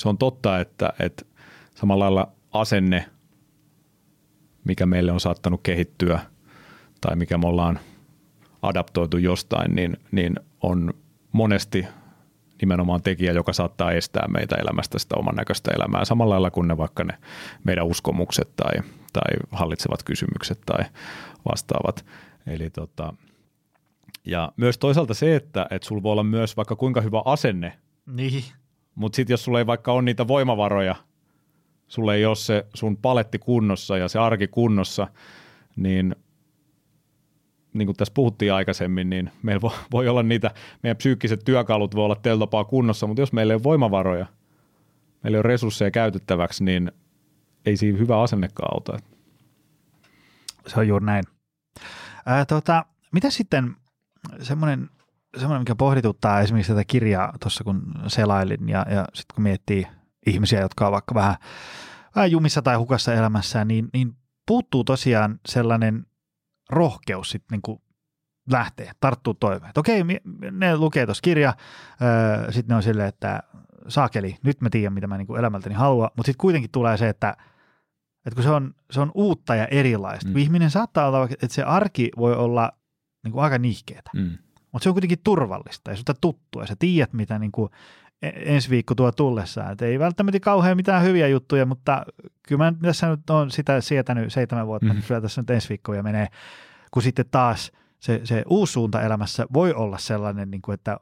[0.03, 1.25] se on totta, että, että
[1.75, 3.07] samalla lailla asenne,
[4.65, 6.21] mikä meille on saattanut kehittyä
[7.01, 7.79] tai mikä me ollaan
[8.63, 10.95] adaptoitu jostain, niin, niin on
[11.33, 11.87] monesti
[12.61, 16.77] nimenomaan tekijä, joka saattaa estää meitä elämästä sitä oman näköistä elämää samalla lailla kuin ne
[16.77, 17.19] vaikka ne
[17.65, 18.73] meidän uskomukset tai,
[19.13, 20.85] tai hallitsevat kysymykset tai
[21.51, 22.05] vastaavat.
[22.47, 23.15] Eli tota,
[24.27, 28.45] ja myös toisaalta se, että, että sulla voi olla myös vaikka kuinka hyvä asenne, niin.
[28.95, 30.95] mutta sitten jos sulla ei vaikka ole niitä voimavaroja,
[31.89, 35.09] sulla ei ole se sun paletti kunnossa ja se arki kunnossa,
[35.77, 36.17] niin
[37.73, 40.51] niin kuin tässä puhuttiin aikaisemmin, niin meillä voi, voi olla niitä,
[40.83, 44.27] meidän psyykkiset työkalut voi olla tällä kunnossa, mutta jos meillä ei ole voimavaroja,
[45.23, 46.93] meillä ei ole resursseja käytettäväksi, niin
[47.67, 48.99] ei siinä hyvä asennekaan auta.
[50.67, 51.25] Se on juuri näin.
[52.27, 53.77] Ää, tota, mitä sitten
[54.41, 54.91] semmoinen,
[55.37, 59.87] semmoinen, mikä pohdituttaa esimerkiksi tätä kirjaa tuossa kun selailin ja, ja sitten kun miettii
[60.27, 61.37] ihmisiä, jotka on vaikka vähän,
[62.17, 64.17] vähän jumissa tai hukassa elämässään, niin, niin
[64.47, 66.07] puuttuu tosiaan sellainen
[66.71, 67.79] rohkeus sitten niin
[68.51, 69.73] lähteä, tarttuu toimeen.
[69.77, 70.03] okei,
[70.51, 71.55] ne lukee tuossa kirja,
[72.51, 73.43] sitten ne on silleen, että
[73.89, 77.37] saakeli, nyt mä tiedän, mitä mä niin elämältäni haluan, mutta sitten kuitenkin tulee se, että,
[78.27, 80.37] että kun se on, se on uutta ja erilaista, mm.
[80.37, 82.73] ihminen saattaa olla, että se arki voi olla
[83.25, 84.11] niin kuin aika nihkeetä.
[84.15, 84.39] Mm.
[84.73, 87.71] Mutta se on kuitenkin turvallista ja sulta tuttua ja sä tiedät, mitä niin kuin
[88.23, 89.73] e, ensi viikko tuo tullessaan.
[89.73, 92.07] Et ei välttämättä kauhean mitään hyviä juttuja, mutta
[92.49, 95.03] kyllä mä tässä nyt on sitä sietänyt seitsemän vuotta, mm.
[95.07, 96.29] kyllä tässä nyt ensi viikko ja menee,
[96.91, 101.01] kun sitten taas se, se uusi suunta elämässä voi olla sellainen, niin kuin, että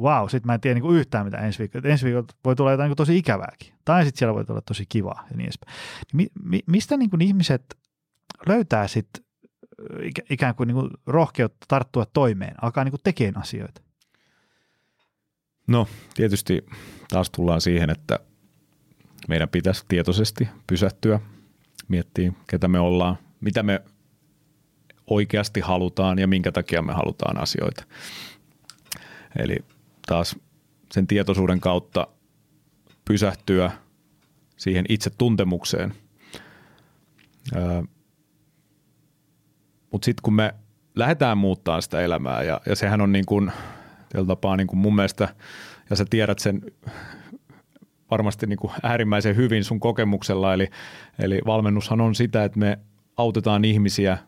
[0.00, 1.88] wow, sitten mä en tiedä niin kuin yhtään mitä ensi viikolla.
[1.88, 3.74] Ensi viikolla voi tulla jotain niin tosi ikävääkin.
[3.84, 5.76] Tai sitten siellä voi tulla tosi kivaa ja niin edespäin.
[6.14, 7.78] Mi, mi, mistä niin kuin ihmiset
[8.48, 9.25] löytää sitten
[10.30, 13.80] ikään kuin, niin kuin rohkeutta tarttua toimeen, alkaa niin kuin tekemään asioita?
[15.66, 16.66] No tietysti
[17.08, 18.18] taas tullaan siihen, että
[19.28, 21.20] meidän pitäisi tietoisesti pysähtyä,
[21.88, 23.82] miettiä ketä me ollaan, mitä me
[25.06, 27.84] oikeasti halutaan ja minkä takia me halutaan asioita.
[29.38, 29.56] Eli
[30.06, 30.36] taas
[30.92, 32.06] sen tietoisuuden kautta
[33.04, 33.70] pysähtyä
[34.56, 35.94] siihen itse tuntemukseen.
[39.90, 40.54] Mutta sitten kun me
[40.94, 43.52] lähdetään muuttaa sitä elämää ja, ja sehän on niin kuin,
[44.26, 45.28] tapaa niin kuin mun mielestä,
[45.90, 46.62] ja sä tiedät sen
[48.10, 50.68] varmasti niin kuin äärimmäisen hyvin sun kokemuksella, eli,
[51.18, 52.78] eli valmennushan on sitä, että me
[53.16, 54.18] autetaan ihmisiä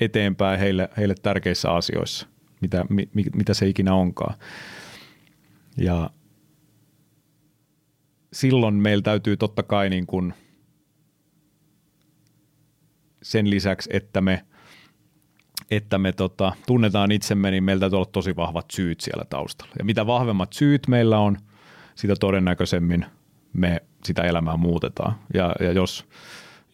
[0.00, 2.26] eteenpäin heille, heille tärkeissä asioissa,
[2.60, 4.34] mitä, mi, mitä se ikinä onkaan.
[5.76, 6.10] Ja
[8.32, 10.34] silloin meillä täytyy totta kai niin kuin
[13.22, 14.44] sen lisäksi, että me,
[15.70, 19.72] että me tota, tunnetaan itsemme, niin meillä täytyy olla tosi vahvat syyt siellä taustalla.
[19.78, 21.36] Ja mitä vahvemmat syyt meillä on,
[21.94, 23.06] sitä todennäköisemmin
[23.52, 25.14] me sitä elämää muutetaan.
[25.34, 26.06] Ja, ja jos,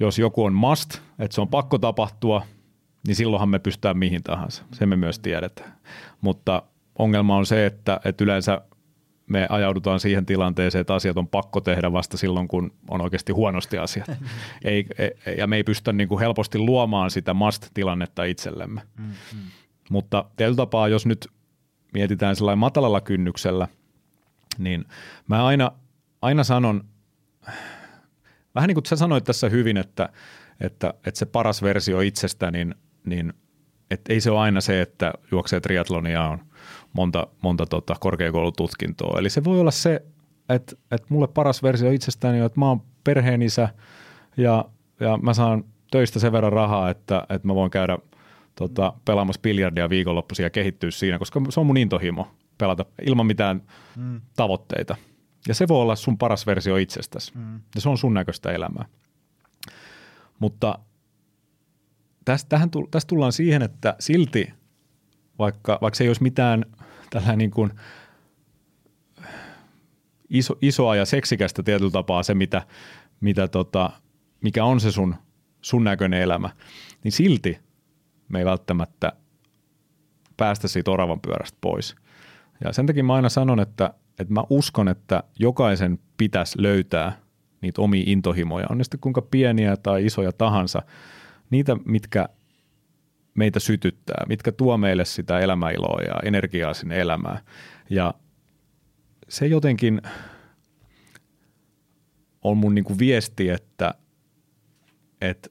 [0.00, 2.42] jos joku on must, että se on pakko tapahtua,
[3.06, 4.64] niin silloinhan me pystytään mihin tahansa.
[4.72, 5.72] Se me myös tiedetään.
[6.20, 6.62] Mutta
[6.98, 8.60] ongelma on se, että, että yleensä
[9.26, 13.78] me ajaudutaan siihen tilanteeseen, että asiat on pakko tehdä vasta silloin, kun on oikeasti huonosti
[13.78, 14.10] asiat.
[14.64, 18.82] ei, ei, ja me ei pystytä niin kuin helposti luomaan sitä must-tilannetta itsellemme.
[18.98, 19.40] Mm-hmm.
[19.90, 21.28] Mutta tietyllä tapaa, jos nyt
[21.94, 23.68] mietitään sellainen matalalla kynnyksellä,
[24.58, 24.84] niin
[25.28, 25.72] mä aina,
[26.22, 26.84] aina sanon,
[28.54, 30.08] vähän niin kuin sä sanoit tässä hyvin, että,
[30.60, 32.74] että, että se paras versio itsestä, niin,
[33.04, 33.32] niin
[33.90, 36.44] että ei se ole aina se, että juoksee triatlonia on–
[36.96, 39.18] monta, monta tota korkeakoulututkintoa.
[39.18, 40.02] Eli se voi olla se,
[40.48, 43.68] että, että mulle paras versio itsestäni on, että mä oon perheenisä
[44.36, 44.64] ja,
[45.00, 47.98] ja mä saan töistä sen verran rahaa, että, että mä voin käydä
[48.54, 53.62] tota, pelaamassa biljardia viikonloppuisin ja kehittyä siinä, koska se on mun intohimo pelata ilman mitään
[53.96, 54.20] mm.
[54.36, 54.96] tavoitteita.
[55.48, 57.32] Ja se voi olla sun paras versio itsestäsi.
[57.34, 57.60] Mm.
[57.74, 58.84] Ja se on sun näköistä elämää.
[60.38, 60.78] Mutta
[62.24, 64.52] tästä, tähän, tästä tullaan siihen, että silti,
[65.38, 66.64] vaikka, vaikka se ei olisi mitään
[67.10, 67.72] tällä niin kuin
[70.30, 72.66] iso, isoa ja seksikästä tietyllä tapaa se, mitä,
[73.20, 73.90] mitä tota,
[74.40, 75.14] mikä on se sun,
[75.60, 76.50] sun näköinen elämä,
[77.04, 77.58] niin silti
[78.28, 79.12] me ei välttämättä
[80.36, 81.96] päästä siitä oravan pyörästä pois.
[82.64, 87.18] Ja sen takia mä aina sanon, että, että mä uskon, että jokaisen pitäisi löytää
[87.60, 90.82] niitä omia intohimoja, on ne sitten kuinka pieniä tai isoja tahansa,
[91.50, 92.28] niitä, mitkä
[93.36, 97.38] meitä sytyttää, mitkä tuo meille sitä elämäiloa ja energiaa sinne elämään.
[97.90, 98.14] Ja
[99.28, 100.02] se jotenkin
[102.42, 103.94] on mun niin kuin viesti, että,
[105.20, 105.48] että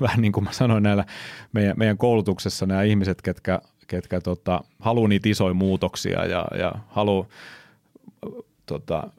[0.00, 1.04] vähän niin kuin mä sanoin näillä
[1.52, 7.26] meidän, meidän koulutuksessa nämä ihmiset, ketkä, ketkä tota, haluaa niitä isoja muutoksia ja, ja haluaa
[8.66, 9.10] tota,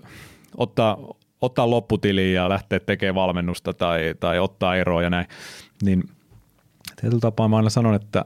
[0.57, 0.97] ottaa,
[1.41, 5.27] ottaa lopputiliin ja lähteä tekemään valmennusta tai, tai ottaa eroa ja näin,
[5.83, 6.03] niin–
[7.01, 8.25] tietyllä tapaa mä aina sanon, että,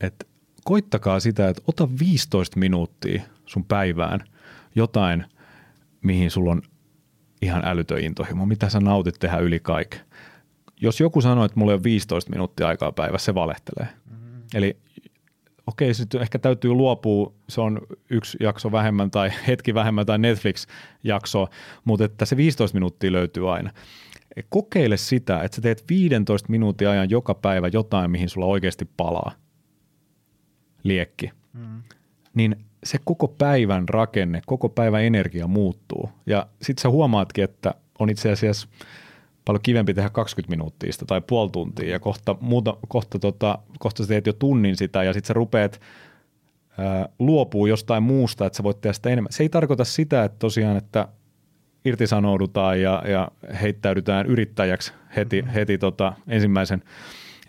[0.00, 0.26] että
[0.64, 4.24] koittakaa sitä, että ota 15 minuuttia sun päivään
[4.74, 5.24] jotain,
[6.02, 6.62] mihin sulla on
[7.42, 10.00] ihan älytön intohimo, mitä sä nautit tehdä yli kaiken.
[10.80, 13.88] Jos joku sanoo, että mulla on 15 minuuttia aikaa päivässä, se valehtelee.
[14.10, 14.42] Mm.
[14.54, 14.76] Eli
[15.66, 17.80] okei, sitten ehkä täytyy luopua, se on
[18.10, 21.48] yksi jakso vähemmän tai hetki vähemmän tai Netflix-jakso,
[21.84, 23.70] mutta että se 15 minuuttia löytyy aina
[24.48, 29.32] kokeile sitä, että sä teet 15 minuutin ajan joka päivä jotain, mihin sulla oikeasti palaa
[30.82, 31.30] liekki.
[31.52, 31.82] Mm.
[32.34, 36.10] Niin se koko päivän rakenne, koko päivän energia muuttuu.
[36.26, 38.68] Ja sitten sä huomaatkin, että on itse asiassa
[39.44, 44.08] paljon kivempi tehdä 20 minuuttia tai puoli tuntia ja kohta, muuta, kohta, tota, kohta sä
[44.08, 45.80] teet jo tunnin sitä ja sitten sä rupeat
[46.78, 49.32] ää, luopuu jostain muusta, että sä voit tehdä sitä enemmän.
[49.32, 51.08] Se ei tarkoita sitä, että tosiaan, että
[51.84, 55.54] irtisanoudutaan ja, ja heittäydytään yrittäjäksi heti, mm-hmm.
[55.54, 56.82] heti tota ensimmäisen,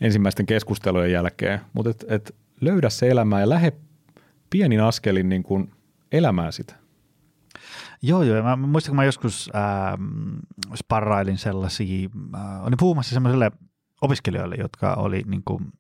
[0.02, 1.62] ensimmäisten keskustelujen jälkeen.
[1.74, 3.74] Mutta et, et löydä se elämä ja lähde
[4.50, 5.72] pienin askelin niin kuin
[6.12, 6.76] elämään sitä.
[8.02, 8.44] Joo, joo.
[8.44, 10.40] Mä muistan, kun mä joskus ähm,
[10.76, 13.52] sparrailin sellaisia, äh, olin puhumassa sellaiselle
[14.02, 15.72] opiskelijoille, jotka oli niin kuin,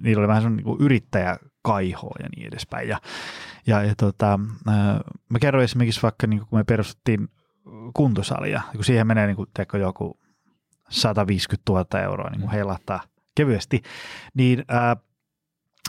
[0.00, 2.88] niillä oli vähän sellainen niin yrittäjäkaihoa ja niin edespäin.
[2.88, 3.00] Ja,
[3.66, 7.28] ja, ja tota, äh, mä kerroin esimerkiksi vaikka, niin kun me perustettiin
[7.94, 10.20] kuntosalia, kun siihen menee niin kuin, teekö, joku
[10.88, 12.52] 150 000 euroa niin kuin mm.
[12.52, 13.00] heilahtaa
[13.34, 13.82] kevyesti,
[14.34, 14.96] niin ää,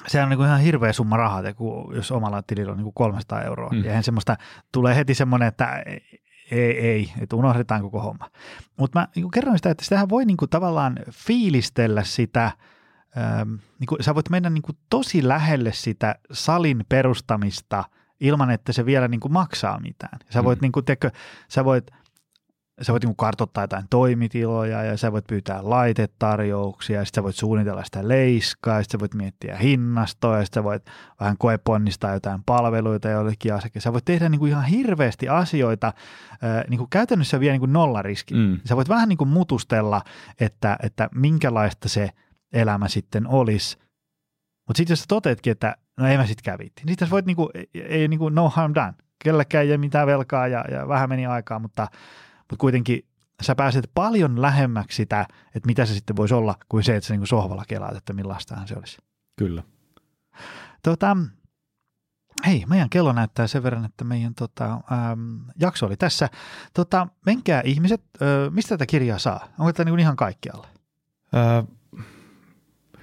[0.07, 1.43] sehän on niin kuin ihan hirveä summa rahaa,
[1.95, 3.69] jos omalla tilillä on niin kuin 300 euroa.
[3.69, 3.83] Mm.
[3.83, 4.37] Ja semmoista,
[4.71, 5.83] tulee heti semmoinen, että
[6.51, 8.29] ei, ei, että unohdetaan koko homma.
[8.77, 12.51] Mutta mä niin kerroin sitä, että sitähän voi niin kuin tavallaan fiilistellä sitä,
[13.17, 17.83] ähm, niin kuin, sä voit mennä niin kuin tosi lähelle sitä salin perustamista–
[18.22, 20.19] ilman, että se vielä niin kuin maksaa mitään.
[20.30, 20.63] Sä voit, mm.
[20.63, 21.11] niin kuin, teikö,
[21.49, 21.91] sä voit,
[22.82, 27.24] sä voit niin kuin kartoittaa jotain toimitiloja ja sä voit pyytää laitetarjouksia ja sitten sä
[27.24, 30.84] voit suunnitella sitä leiskaa ja sitten sä voit miettiä hinnastoa ja sitten sä voit
[31.19, 33.82] vähän koeponnistaa jotain palveluita jollekin asiakkaan.
[33.82, 35.93] Sä voit tehdä niin kuin ihan hirveästi asioita
[36.69, 38.34] niin kuin käytännössä vielä niin kuin nollariski.
[38.34, 38.59] Mm.
[38.65, 40.01] Sä voit vähän niin kuin mutustella,
[40.39, 42.09] että, että minkälaista se
[42.53, 43.78] elämä sitten olisi
[44.67, 47.49] Mutta sitten jos sä toteetkin, että no ei mä sit kävitti, niin sitten voit niinku,
[47.53, 48.93] ei, ei niinku no harm done.
[49.23, 51.87] Kellekään ei ole mitään velkaa ja, ja vähän meni aikaa, mutta,
[52.37, 53.05] mutta kuitenkin
[53.41, 55.25] sä pääset paljon lähemmäksi sitä,
[55.55, 58.67] että mitä se sitten voisi olla, kuin se, että sä niinku sohvalla kelaat, että millaistahan
[58.67, 58.97] se olisi.
[59.37, 59.63] Kyllä.
[60.83, 61.17] Tota,
[62.45, 66.29] hei, meidän kello näyttää sen verran, että meidän tota, äm, jakso oli tässä.
[66.73, 69.47] Tota, menkää ihmiset, ö, mistä tätä kirjaa saa?
[69.59, 70.67] Onko tämä niinku ihan kaikkialle?
[71.33, 71.63] Ää,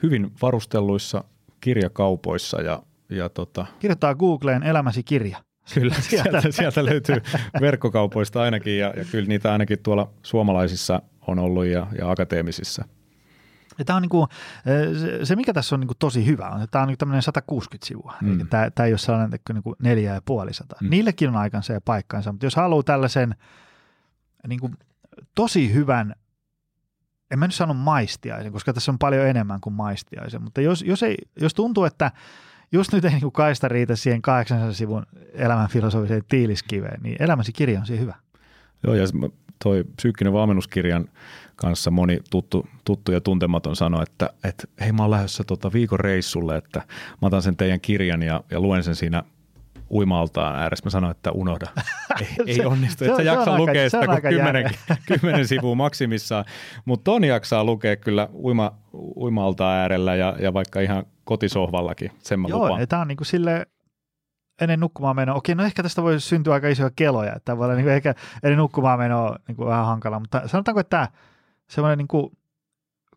[0.02, 1.24] hyvin varustelluissa
[1.60, 5.38] kirjakaupoissa ja, ja tota, Kirjoittaa Googleen elämäsi kirja.
[5.74, 7.16] Kyllä, sieltä, sieltä löytyy
[7.60, 12.84] verkkokaupoista ainakin ja, ja kyllä niitä ainakin tuolla suomalaisissa on ollut ja, ja akateemisissa.
[13.78, 14.28] Ja tämä on niinku,
[15.00, 17.86] se, se, mikä tässä on niinku tosi hyvä, on, että tämä on niinku tämmöinen 160
[17.86, 18.14] sivua.
[18.22, 18.48] Mm.
[18.48, 20.76] Tämä, tämä ei ole sellainen niinku neljä ja puoli sata.
[20.80, 20.90] Mm.
[20.90, 23.34] Niillekin on aikansa ja paikkansa, mutta jos haluaa tällaisen
[24.48, 24.70] niinku,
[25.34, 26.14] tosi hyvän,
[27.30, 31.02] en mä nyt sano maistiaisen, koska tässä on paljon enemmän kuin maistiaisen, mutta jos, jos,
[31.02, 32.10] ei, jos tuntuu, että
[32.72, 37.80] just nyt ei niin kaista riitä siihen 800 sivun elämän filosofiseen tiiliskiveen, niin elämäsi kirja
[37.80, 38.14] on siihen hyvä.
[38.84, 39.04] Joo, ja
[39.64, 41.08] toi psyykkinen valmennuskirjan
[41.56, 46.00] kanssa moni tuttu, tuttu ja tuntematon sanoi, että, että hei mä oon lähdössä tota viikon
[46.00, 46.82] reissulle, että
[47.22, 49.22] mä otan sen teidän kirjan ja, ja luen sen siinä
[49.90, 50.86] uimaltaan ääressä.
[50.86, 51.66] Mä sanoin, että unohda.
[52.20, 54.70] Ei, ei onnistu, että jaksa lukea sitä kuin kymmenen,
[55.08, 56.44] kymmenen sivua maksimissaan.
[56.84, 58.72] Mutta ton jaksaa lukea kyllä uima,
[59.16, 62.88] uimaltaan äärellä ja, ja vaikka ihan kotisohvallakin, sen mä Joo, lupaan.
[62.88, 63.66] tämä on niin kuin sille
[64.60, 65.34] ennen nukkumaan menoa.
[65.34, 68.14] Okei, no ehkä tästä voi syntyä aika isoja keloja, että voi olla niin kuin ehkä
[68.42, 71.08] ennen nukkumaan menoa niin kuin vähän hankala, mutta sanotaanko, että tämä
[71.66, 72.38] semmoinen niin kuin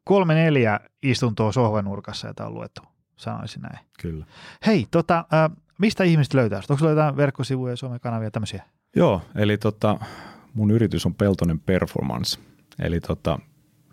[0.04, 2.82] kolme neljä istuntoa sohvanurkassa, jota on luettu,
[3.16, 3.80] sanoisin näin.
[4.02, 4.26] Kyllä.
[4.66, 5.26] Hei, tota,
[5.78, 6.62] mistä ihmiset löytää?
[6.70, 8.64] Onko löytää verkkosivuja, somekanavia ja tämmöisiä?
[8.96, 10.00] Joo, eli tota,
[10.54, 12.40] mun yritys on Peltonen Performance,
[12.80, 13.40] eli tota,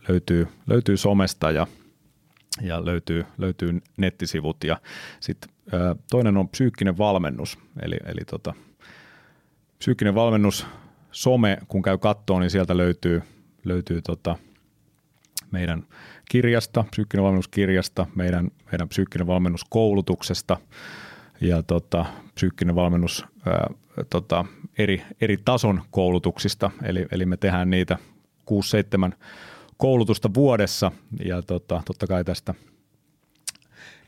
[0.08, 1.66] löytyy, löytyy somesta ja,
[2.62, 4.64] ja löytyy, löytyy nettisivut.
[4.64, 4.80] Ja
[5.20, 5.50] sitten
[6.10, 8.54] toinen on psyykkinen valmennus, eli, eli tota,
[9.78, 10.66] psyykkinen valmennus
[11.12, 13.22] some, kun käy kattoon, niin sieltä löytyy,
[13.64, 14.36] löytyy tota,
[15.50, 15.84] meidän
[16.30, 20.56] kirjasta, psyykkinen valmennuskirjasta, meidän, meidän psyykkinen valmennuskoulutuksesta
[21.40, 23.70] ja tota, psyykkinen valmennus ää,
[24.10, 24.44] tota,
[24.78, 27.98] eri, eri tason koulutuksista, eli, eli me tehdään niitä
[29.10, 29.14] 6-7
[29.78, 30.92] koulutusta vuodessa
[31.24, 32.54] ja tota, totta kai tästä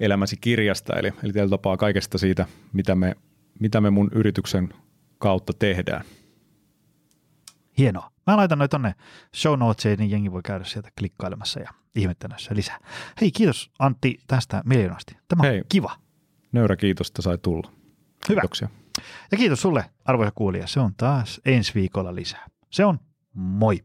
[0.00, 3.16] elämäsi kirjasta, eli, eli tällä tapaa kaikesta siitä, mitä me,
[3.60, 4.74] mitä me mun yrityksen
[5.18, 6.04] kautta tehdään.
[7.78, 8.10] Hienoa.
[8.26, 8.94] Mä laitan noin tonne
[9.36, 12.78] show notesiin, niin jengi voi käydä sieltä klikkailemassa ja ihmettämässä lisää.
[13.20, 15.16] Hei, kiitos Antti tästä miljoonasti.
[15.28, 15.96] Tämä on Hei, kiva.
[16.52, 17.72] Nöyrä kiitos, että sai tulla.
[18.28, 18.40] Hyvä.
[18.40, 18.68] Kiitoksia.
[19.32, 20.66] Ja kiitos sulle, arvoisa kuulija.
[20.66, 22.46] Se on taas ensi viikolla lisää.
[22.70, 23.00] Se on
[23.32, 23.84] moi.